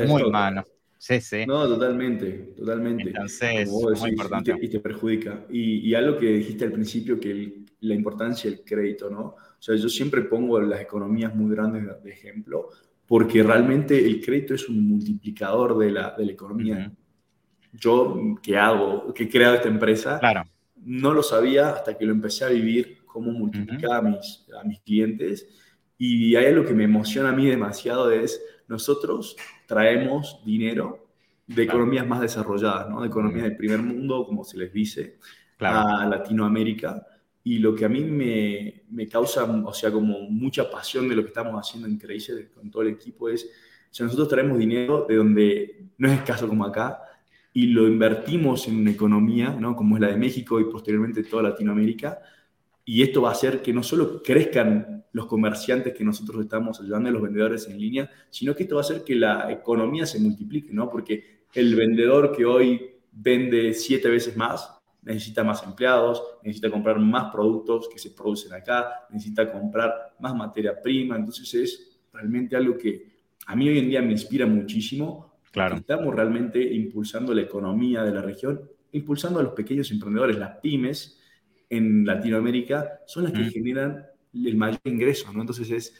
muy 0.08 0.30
malo. 0.30 0.64
Sí, 1.04 1.20
sí. 1.20 1.46
No, 1.46 1.68
totalmente, 1.68 2.54
totalmente. 2.56 3.10
Entonces, 3.10 3.70
muy 3.70 4.12
importante. 4.12 4.56
Y 4.62 4.70
te, 4.70 4.80
perjudica. 4.80 5.46
Y, 5.50 5.90
y, 5.90 5.94
algo 5.96 6.18
que 6.18 6.28
dijiste 6.28 6.64
al 6.64 6.72
principio, 6.72 7.20
que 7.20 7.66
la 7.82 7.94
importancia 7.94 8.50
del 8.50 8.64
crédito, 8.64 9.10
¿no? 9.10 9.20
O 9.20 9.38
sea, 9.60 9.76
yo 9.76 9.90
siempre 9.90 10.22
pongo 10.22 10.62
las 10.62 10.80
economías 10.80 11.36
muy 11.36 11.54
grandes 11.54 12.02
de 12.02 12.10
ejemplo, 12.10 12.70
porque 13.06 13.44
realmente 13.44 14.00
el 14.00 14.24
crédito 14.24 14.54
es 14.54 14.70
un 14.70 14.88
multiplicador 14.88 15.78
de 15.78 15.92
la, 15.92 16.16
de 16.18 16.26
la 16.26 16.32
economía. 16.32 16.94
Yo, 17.74 18.38
que 18.42 18.56
hago, 18.58 19.14
que 19.14 19.24
he 19.24 19.30
creado 19.30 19.56
esta 19.56 19.68
empresa, 19.68 20.20
claro. 20.20 20.50
no 20.86 21.14
lo 21.14 21.22
sabía 21.22 21.72
hasta 21.72 21.98
que 21.98 22.06
lo 22.06 22.14
empecé 22.14 22.46
a 22.46 22.50
vivir, 22.50 23.00
cómo 23.06 23.30
multiplicaba 23.34 23.98
a, 23.98 24.02
mis, 24.04 24.48
a 24.58 24.64
mis 24.64 24.80
clientes. 24.80 25.50
Y 25.98 26.38
ahí 26.38 26.54
lo 26.54 26.66
que 26.66 26.74
me 26.74 26.86
emociona 26.86 27.32
a 27.32 27.36
mí 27.36 27.46
demasiado 27.46 28.10
es, 28.10 28.42
nosotros 28.68 29.36
traemos 29.66 30.42
dinero 30.46 31.08
de 31.48 31.64
economías 31.64 32.08
más 32.08 32.22
desarrolladas, 32.22 32.90
¿no? 32.90 33.02
de 33.02 33.08
economías 33.08 33.44
del 33.44 33.58
primer 33.58 33.82
mundo, 33.82 34.26
como 34.26 34.44
se 34.44 34.58
les 34.58 34.72
dice, 34.72 35.18
a 35.60 36.06
Latinoamérica 36.10 37.06
y 37.44 37.60
lo 37.60 37.76
que 37.76 37.86
a 37.86 37.90
mí 37.90 38.02
me, 38.02 38.84
me, 38.90 39.08
causa, 39.08 39.44
o 39.44 39.74
sea, 39.74 39.92
como 39.92 40.22
mucha 40.30 40.70
pasión 40.70 41.10
de 41.10 41.16
lo 41.16 41.24
que 41.24 41.28
estamos 41.28 41.56
haciendo 41.56 41.88
en 41.88 41.98
Crazy 41.98 42.32
con 42.54 42.72
todo 42.72 42.84
el 42.84 42.90
equipo 42.90 43.28
es, 43.28 43.44
o 43.46 43.94
sea, 43.94 44.06
nosotros 44.06 44.30
traemos 44.30 44.58
dinero 44.58 45.06
de 45.08 45.16
donde 45.18 45.86
no 45.98 46.08
es 46.08 46.20
escaso 46.20 46.48
como 46.48 46.66
acá 46.66 47.02
y 47.52 47.68
lo 47.68 47.88
invertimos 47.88 48.68
en 48.68 48.78
una 48.78 48.92
economía, 48.92 49.50
¿no? 49.52 49.76
Como 49.76 49.96
es 49.96 50.02
la 50.02 50.08
de 50.08 50.18
México 50.18 50.60
y 50.60 50.66
posteriormente 50.66 51.24
toda 51.24 51.44
Latinoamérica. 51.44 52.20
Y 52.86 53.02
esto 53.02 53.22
va 53.22 53.30
a 53.30 53.34
hacer 53.34 53.62
que 53.62 53.74
no 53.74 53.84
solo 53.84 54.22
crezcan 54.22 55.06
los 55.14 55.28
comerciantes 55.28 55.94
que 55.94 56.04
nosotros 56.04 56.42
estamos 56.42 56.82
ayudando, 56.82 57.12
los 57.12 57.22
vendedores 57.22 57.68
en 57.68 57.80
línea, 57.80 58.10
sino 58.30 58.56
que 58.56 58.64
esto 58.64 58.76
va 58.76 58.82
a 58.82 58.86
hacer 58.86 59.04
que 59.04 59.16
la 59.16 59.52
economía 59.52 60.06
se 60.06 60.20
multiplique, 60.20 60.74
¿no? 60.74 60.90
Porque 60.90 61.46
el 61.54 61.76
vendedor 61.76 62.36
que 62.36 62.46
hoy 62.46 62.82
vende 63.12 63.74
siete 63.74 64.10
veces 64.10 64.36
más, 64.36 64.70
necesita 65.04 65.44
más 65.44 65.64
empleados, 65.64 66.24
necesita 66.44 66.72
comprar 66.72 66.98
más 67.00 67.32
productos 67.32 67.88
que 67.90 68.00
se 68.00 68.12
producen 68.12 68.54
acá, 68.54 69.06
necesita 69.12 69.52
comprar 69.52 70.16
más 70.20 70.36
materia 70.36 70.82
prima. 70.82 71.16
Entonces 71.16 71.54
es 71.54 72.00
realmente 72.12 72.56
algo 72.56 72.78
que 72.78 73.14
a 73.46 73.56
mí 73.56 73.70
hoy 73.70 73.80
en 73.80 73.90
día 73.90 74.02
me 74.02 74.12
inspira 74.12 74.46
muchísimo. 74.46 75.34
Claro. 75.52 75.76
Estamos 75.76 76.14
realmente 76.16 76.60
impulsando 76.60 77.34
la 77.34 77.42
economía 77.42 78.04
de 78.04 78.12
la 78.12 78.22
región, 78.22 78.62
impulsando 78.94 79.40
a 79.40 79.44
los 79.44 79.54
pequeños 79.54 79.92
emprendedores, 79.92 80.38
las 80.38 80.58
pymes, 80.58 81.20
en 81.78 82.06
Latinoamérica 82.06 83.02
son 83.06 83.24
las 83.26 83.34
que 83.34 83.46
generan 83.46 84.06
el 84.34 84.56
mayor 84.56 84.80
ingreso, 84.84 85.32
¿no? 85.32 85.42
Entonces 85.42 85.70
es 85.70 85.94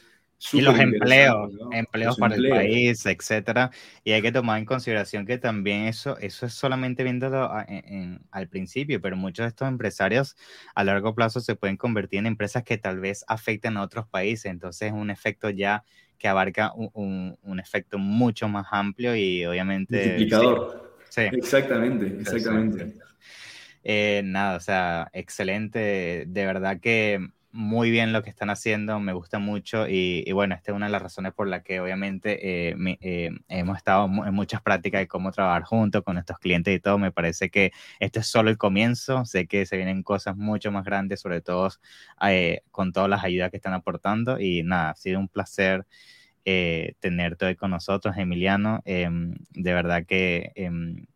y 0.52 0.60
los 0.60 0.78
empleos, 0.78 1.52
empleos 1.72 2.16
para 2.16 2.34
el 2.34 2.48
país, 2.48 3.06
etcétera. 3.06 3.70
Y 4.02 4.12
hay 4.12 4.20
que 4.20 4.32
tomar 4.32 4.58
en 4.58 4.64
consideración 4.64 5.24
que 5.24 5.38
también 5.38 5.84
eso, 5.84 6.18
eso 6.18 6.46
es 6.46 6.52
solamente 6.52 7.02
viéndolo 7.02 7.50
al 8.30 8.48
principio, 8.48 9.00
pero 9.00 9.16
muchos 9.16 9.44
de 9.44 9.48
estos 9.48 9.68
empresarios 9.68 10.36
a 10.74 10.84
largo 10.84 11.14
plazo 11.14 11.40
se 11.40 11.56
pueden 11.56 11.76
convertir 11.76 12.18
en 12.18 12.26
empresas 12.26 12.62
que 12.62 12.76
tal 12.76 13.00
vez 13.00 13.24
afecten 13.26 13.76
a 13.76 13.82
otros 13.82 14.06
países. 14.06 14.46
Entonces 14.46 14.88
es 14.88 14.92
un 14.92 15.10
efecto 15.10 15.48
ya 15.50 15.84
que 16.18 16.28
abarca 16.28 16.72
un, 16.74 17.36
un, 17.42 17.60
efecto 17.60 17.98
mucho 17.98 18.48
más 18.48 18.66
amplio 18.70 19.16
y 19.16 19.44
obviamente... 19.46 19.96
Multiplicador. 19.96 20.98
Sí, 21.08 21.22
Exactamente, 21.32 22.06
exactamente. 22.20 22.94
Eh, 23.84 24.22
nada, 24.24 24.56
o 24.56 24.60
sea, 24.60 25.10
excelente. 25.12 26.24
De 26.26 26.46
verdad 26.46 26.80
que 26.80 27.20
muy 27.52 27.90
bien 27.90 28.12
lo 28.12 28.22
que 28.24 28.30
están 28.30 28.50
haciendo, 28.50 28.98
me 28.98 29.12
gusta 29.12 29.38
mucho 29.38 29.86
y, 29.88 30.30
bueno, 30.32 30.56
esta 30.56 30.72
es 30.72 30.76
una 30.76 30.86
de 30.86 30.92
las 30.92 31.02
razones 31.02 31.32
por 31.34 31.46
la 31.46 31.62
que 31.62 31.78
obviamente 31.80 32.70
eh, 32.70 32.76
eh, 33.00 33.30
hemos 33.48 33.76
estado 33.76 34.06
en 34.06 34.34
muchas 34.34 34.60
prácticas 34.62 35.00
de 35.00 35.06
cómo 35.06 35.30
trabajar 35.30 35.62
juntos 35.62 36.02
con 36.02 36.18
estos 36.18 36.38
clientes 36.38 36.74
y 36.74 36.80
todo. 36.80 36.98
Me 36.98 37.12
parece 37.12 37.50
que 37.50 37.70
este 38.00 38.20
es 38.20 38.26
solo 38.26 38.50
el 38.50 38.58
comienzo, 38.58 39.24
sé 39.24 39.46
que 39.46 39.66
se 39.66 39.76
vienen 39.76 40.02
cosas 40.02 40.36
mucho 40.36 40.72
más 40.72 40.84
grandes, 40.84 41.20
sobre 41.20 41.42
todo 41.42 41.68
eh, 42.26 42.62
con 42.72 42.92
todas 42.92 43.08
las 43.10 43.22
ayudas 43.22 43.50
que 43.50 43.58
están 43.58 43.74
aportando 43.74 44.40
y 44.40 44.62
nada, 44.64 44.90
ha 44.90 44.96
sido 44.96 45.20
un 45.20 45.28
placer. 45.28 45.86
tenerte 47.00 47.46
hoy 47.46 47.56
con 47.56 47.70
nosotros, 47.70 48.16
Emiliano. 48.18 48.82
Em, 48.84 49.34
de 49.52 49.72
verdad 49.74 50.04
que 50.06 50.52
em, 50.56 51.06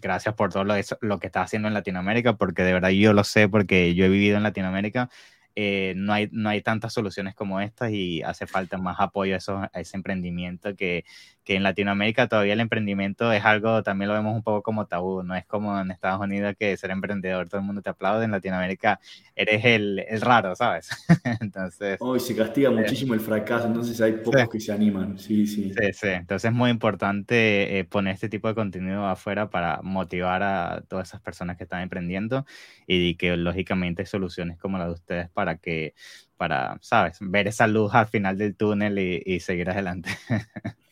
gracias 0.00 0.34
por 0.34 0.52
todo 0.52 0.64
lo, 0.64 0.74
lo 1.00 1.18
que 1.18 1.26
estás 1.26 1.44
haciendo 1.44 1.68
en 1.68 1.74
Latinoamérica, 1.74 2.36
porque 2.36 2.62
de 2.62 2.72
verdad 2.72 2.90
yo 2.90 3.12
lo 3.12 3.24
sé, 3.24 3.48
porque 3.48 3.94
yo 3.94 4.04
he 4.04 4.08
vivido 4.08 4.36
en 4.36 4.42
Latinoamérica 4.42 5.10
eh, 5.58 5.94
no, 5.96 6.12
hay, 6.12 6.28
no 6.32 6.50
hay 6.50 6.60
tantas 6.60 6.92
soluciones 6.92 7.34
como 7.34 7.62
estas 7.62 7.90
y 7.90 8.22
hace 8.22 8.46
falta 8.46 8.76
más 8.76 9.00
apoyo 9.00 9.34
a, 9.34 9.38
eso, 9.38 9.56
a 9.58 9.80
ese 9.80 9.96
emprendimiento 9.96 10.76
que, 10.76 11.04
que 11.46 11.54
en 11.54 11.62
Latinoamérica 11.62 12.26
todavía 12.26 12.54
el 12.54 12.60
emprendimiento 12.60 13.32
es 13.32 13.44
algo, 13.44 13.84
también 13.84 14.08
lo 14.08 14.14
vemos 14.14 14.34
un 14.34 14.42
poco 14.42 14.64
como 14.64 14.86
tabú, 14.86 15.22
no 15.22 15.36
es 15.36 15.46
como 15.46 15.80
en 15.80 15.92
Estados 15.92 16.20
Unidos 16.20 16.56
que 16.58 16.76
ser 16.76 16.90
emprendedor 16.90 17.48
todo 17.48 17.60
el 17.60 17.66
mundo 17.66 17.82
te 17.82 17.88
aplaude, 17.88 18.24
en 18.24 18.32
Latinoamérica 18.32 18.98
eres 19.36 19.64
el, 19.64 20.04
el 20.08 20.20
raro, 20.20 20.56
¿sabes? 20.56 20.90
entonces... 21.40 21.98
Hoy 22.00 22.18
se 22.18 22.34
castiga 22.34 22.70
eh, 22.70 22.72
muchísimo 22.72 23.14
el 23.14 23.20
fracaso, 23.20 23.68
entonces 23.68 24.00
hay 24.00 24.14
pocos 24.14 24.48
que 24.48 24.58
se 24.58 24.72
animan, 24.72 25.20
sí, 25.20 25.46
sí. 25.46 25.72
Sí, 25.72 25.92
sí, 25.92 26.08
entonces 26.08 26.50
es 26.50 26.54
muy 26.54 26.68
importante 26.68 27.78
eh, 27.78 27.84
poner 27.84 28.14
este 28.14 28.28
tipo 28.28 28.48
de 28.48 28.56
contenido 28.56 29.06
afuera 29.06 29.48
para 29.48 29.80
motivar 29.82 30.42
a 30.42 30.82
todas 30.88 31.10
esas 31.10 31.20
personas 31.20 31.56
que 31.56 31.62
están 31.62 31.80
emprendiendo 31.80 32.44
y 32.88 33.14
que 33.14 33.36
lógicamente 33.36 34.02
hay 34.02 34.06
soluciones 34.06 34.58
como 34.58 34.78
la 34.78 34.86
de 34.86 34.94
ustedes 34.94 35.30
para 35.30 35.58
que, 35.58 35.94
para, 36.36 36.76
¿sabes? 36.80 37.18
Ver 37.20 37.46
esa 37.46 37.68
luz 37.68 37.94
al 37.94 38.08
final 38.08 38.36
del 38.36 38.56
túnel 38.56 38.98
y, 38.98 39.22
y 39.24 39.38
seguir 39.38 39.70
adelante. 39.70 40.10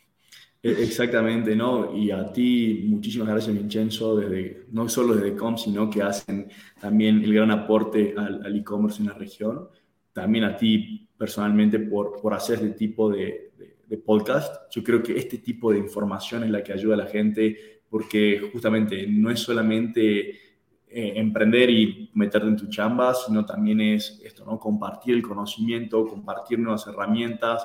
E, 0.64 0.83
exactamente, 0.83 1.55
¿no? 1.55 1.94
Y 1.94 2.11
a 2.11 2.33
ti, 2.33 2.87
muchísimas 2.88 3.29
gracias, 3.29 3.55
Vincenzo, 3.55 4.16
desde, 4.16 4.64
no 4.72 4.88
solo 4.88 5.14
desde 5.14 5.37
Com, 5.37 5.59
sino 5.59 5.90
que 5.90 6.00
hacen 6.03 6.48
también 6.81 7.22
el 7.22 7.35
gran 7.35 7.50
aporte 7.50 8.14
al 8.16 8.57
e-commerce 8.57 9.03
en 9.03 9.09
la 9.09 9.14
región. 9.14 9.68
También 10.14 10.44
a 10.44 10.57
ti, 10.57 11.07
personalmente, 11.18 11.79
por, 11.81 12.18
por 12.18 12.33
hacer 12.33 12.57
este 12.57 12.70
tipo 12.70 13.11
de, 13.11 13.53
de, 13.87 13.98
podcast. 13.98 14.72
Yo 14.72 14.83
creo 14.83 15.03
que 15.03 15.16
este 15.16 15.38
tipo 15.38 15.70
de 15.70 15.79
información 15.79 16.42
es 16.42 16.50
la 16.50 16.64
que 16.64 16.72
ayuda 16.72 16.94
a 16.94 16.98
la 16.98 17.07
gente, 17.07 17.83
porque 17.88 18.50
justamente 18.53 19.07
no 19.07 19.31
es 19.31 19.38
solamente 19.38 20.31
eh, 20.31 21.12
emprender 21.16 21.70
y 21.70 22.11
meterte 22.14 22.48
en 22.48 22.57
tu 22.57 22.68
chamba, 22.68 23.14
sino 23.14 23.44
también 23.44 23.81
es 23.81 24.20
esto, 24.24 24.44
¿no? 24.44 24.59
Compartir 24.59 25.14
el 25.14 25.22
conocimiento, 25.22 26.07
compartir 26.07 26.59
nuevas 26.59 26.87
herramientas, 26.87 27.64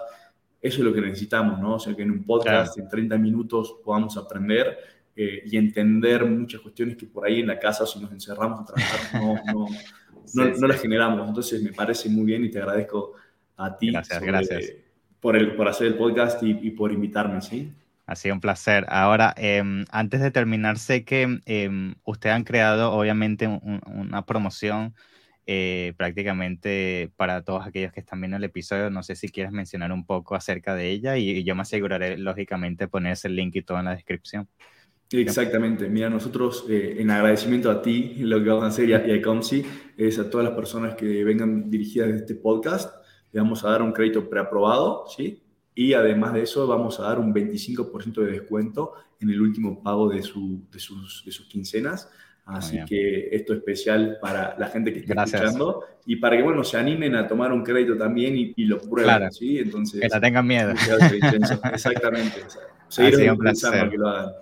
eso 0.62 0.80
es 0.80 0.84
lo 0.84 0.94
que 0.94 1.02
necesitamos, 1.02 1.60
¿no? 1.60 1.76
O 1.76 1.80
sea, 1.80 1.96
que 1.96 2.04
en 2.04 2.12
un 2.12 2.24
podcast 2.24 2.78
en 2.78 2.88
30 2.88 3.18
minutos 3.18 3.78
podamos 3.84 4.18
aprender 4.18 4.78
eh, 5.16 5.44
y 5.46 5.58
entender 5.58 6.26
muchas 6.26 6.62
cuestiones 6.62 6.98
que 6.98 7.06
por 7.06 7.26
ahí 7.26 7.40
en 7.40 7.48
la 7.48 7.60
casa, 7.60 7.86
si 7.86 8.00
nos 8.00 8.12
encerramos 8.12 8.62
a 8.62 8.66
trabajar, 8.66 9.22
no, 9.22 9.36
no, 10.34 10.56
no, 10.58 10.68
las 10.68 10.82
generamos. 10.82 11.28
Entonces, 11.28 11.64
me 11.64 11.72
parece 11.72 12.10
muy 12.10 12.26
bien 12.26 12.44
y 12.44 12.50
te 12.50 12.60
agradezco 12.60 13.14
a 13.58 13.78
ti 13.78 13.92
gracias, 13.92 14.22
gracias. 14.22 14.72
Por, 15.20 15.36
el, 15.36 15.56
por 15.56 15.68
hacer 15.68 15.88
el 15.88 15.96
podcast 15.96 16.42
y, 16.44 16.72
por 16.72 16.92
invitarme, 16.92 17.42
¿sí? 17.42 17.72
Ha 18.06 18.16
sido 18.16 18.36
un 18.36 18.42
placer. 18.42 18.86
Ahora, 18.90 19.34
em, 19.38 19.86
antes 19.92 20.22
de 20.22 20.32
terminar, 20.32 20.78
sé 20.78 21.04
que 21.04 21.42
eh, 21.46 21.94
ustedes 22.06 22.36
han 22.36 22.44
creado, 22.44 22.94
obviamente, 22.94 23.48
una 23.48 24.26
promoción 24.26 24.94
eh, 25.52 25.96
prácticamente 25.98 27.12
para 27.16 27.42
todos 27.44 27.66
aquellos 27.66 27.92
que 27.92 28.02
están 28.02 28.22
viendo 28.22 28.38
el 28.38 28.44
episodio. 28.44 28.92
No 28.92 29.02
sé 29.02 29.16
si 29.16 29.30
quieres 29.30 29.52
mencionar 29.52 29.92
un 29.92 30.06
poco 30.06 30.36
acerca 30.36 30.76
de 30.76 30.92
ella 30.92 31.18
y, 31.18 31.44
yo 31.44 31.56
me 31.56 31.64
aseguraré, 31.64 32.20
lógicamente, 32.20 32.88
poner 32.88 33.14
ese 33.14 33.30
link 33.30 33.56
y 33.56 33.64
todo 33.64 33.80
en 33.80 33.86
la 33.86 33.96
descripción. 33.96 34.48
Exactamente. 35.12 35.90
Mira, 35.90 36.08
nosotros 36.08 36.68
eh, 36.70 36.98
en 37.00 37.10
agradecimiento 37.10 37.72
a 37.72 37.82
ti, 37.82 38.14
lo 38.20 38.44
que 38.44 38.50
vamos 38.50 38.66
a 38.66 38.68
hacer 38.68 38.90
y 38.90 38.94
a, 38.94 39.08
y 39.08 39.20
Comsi, 39.24 39.66
es 39.98 40.20
a 40.20 40.30
todas 40.30 40.46
las 40.46 40.56
personas 40.56 40.94
que 40.94 41.24
vengan 41.24 41.72
dirigidas 41.72 42.10
de 42.10 42.18
este 42.18 42.36
podcast, 42.36 43.04
le 43.32 43.42
vamos 43.42 43.66
a 43.66 43.72
dar 43.72 43.82
un 43.82 43.92
crédito 43.92 44.30
preaprobado, 44.30 45.06
¿sí? 45.08 45.42
Y 45.74 45.94
además 45.94 46.34
de 46.34 46.44
eso, 46.44 46.68
vamos 46.68 47.00
a 47.00 47.04
dar 47.06 47.18
un 47.18 47.34
25% 47.34 48.22
de 48.22 48.34
descuento 48.34 48.94
en 49.20 49.32
el 49.32 49.42
último 49.42 49.82
pago 49.82 50.10
de, 50.10 50.22
su, 50.22 50.62
de, 50.72 50.80
sus, 50.80 51.24
de 51.26 51.32
sus 51.32 51.48
quincenas. 51.48 52.08
Así 52.50 52.80
que 52.88 53.30
esto 53.32 53.54
es 53.54 53.60
especial 53.60 54.18
para 54.22 54.56
la 54.58 54.68
gente 54.68 54.92
que 54.92 55.00
está 55.00 55.24
escuchando 55.24 55.84
y 56.06 56.16
para 56.16 56.38
que, 56.38 56.44
bueno, 56.44 56.64
se 56.64 56.78
animen 56.78 57.16
a 57.16 57.28
tomar 57.28 57.52
un 57.52 57.64
crédito 57.64 57.98
también 57.98 58.36
y, 58.36 58.66
lo 58.66 58.80
prueben, 58.80 59.32
¿sí? 59.32 59.60
Entonces, 59.60 60.02
que 60.02 60.08
no 60.08 60.20
tengan 60.20 60.46
miedo. 60.46 60.72
Exactamente. 61.74 62.42
seguir 62.88 63.32
un 63.32 63.38
placer. 63.38 63.90
que 63.90 63.98
lo 63.98 64.08
hagan. 64.10 64.34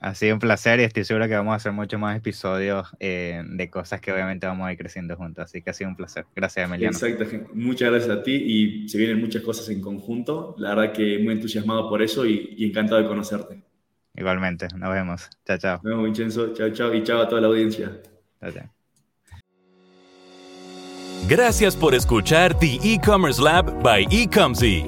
Ha 0.00 0.16
sido 0.16 0.34
un 0.34 0.40
placer 0.40 0.80
y 0.80 0.82
estoy 0.82 1.04
seguro 1.04 1.28
que 1.28 1.34
vamos 1.34 1.52
a 1.52 1.56
hacer 1.56 1.70
muchos 1.70 2.00
más 2.00 2.16
episodios 2.16 2.88
eh, 2.98 3.40
de 3.46 3.70
cosas 3.70 4.00
que 4.00 4.10
obviamente 4.10 4.48
vamos 4.48 4.66
a 4.66 4.72
ir 4.72 4.78
creciendo 4.78 5.14
juntos. 5.16 5.44
Así 5.44 5.62
que 5.62 5.70
ha 5.70 5.72
sido 5.72 5.90
un 5.90 5.96
placer. 5.96 6.26
Gracias, 6.34 6.68
Emiliano. 6.68 6.96
Exacto. 6.96 7.24
Muchas 7.54 7.90
gracias 7.90 8.10
a 8.18 8.20
ti 8.20 8.32
y 8.32 8.88
se 8.88 8.98
vienen 8.98 9.20
muchas 9.20 9.42
cosas 9.42 9.68
en 9.68 9.80
conjunto. 9.80 10.56
La 10.58 10.74
verdad 10.74 10.92
que 10.92 11.20
muy 11.20 11.34
entusiasmado 11.34 11.88
por 11.88 12.02
eso 12.02 12.26
y, 12.26 12.52
y 12.56 12.66
encantado 12.66 13.00
de 13.00 13.06
conocerte. 13.06 13.62
Igualmente, 14.14 14.68
nos 14.76 14.92
vemos. 14.92 15.30
Chao, 15.46 15.58
chao. 15.58 15.80
Nos 15.82 15.84
vemos, 15.84 16.04
Vincenzo. 16.04 16.52
Chao, 16.54 16.70
chao. 16.70 16.94
Y 16.94 17.02
chao 17.02 17.22
a 17.22 17.28
toda 17.28 17.40
la 17.40 17.48
audiencia. 17.48 17.90
Chao, 18.40 18.52
chao. 18.52 18.64
Gracias 21.28 21.76
por 21.76 21.94
escuchar 21.94 22.58
The 22.58 22.78
E-Commerce 22.82 23.40
Lab 23.40 23.82
by 23.82 24.06
Ecomzy. 24.10 24.84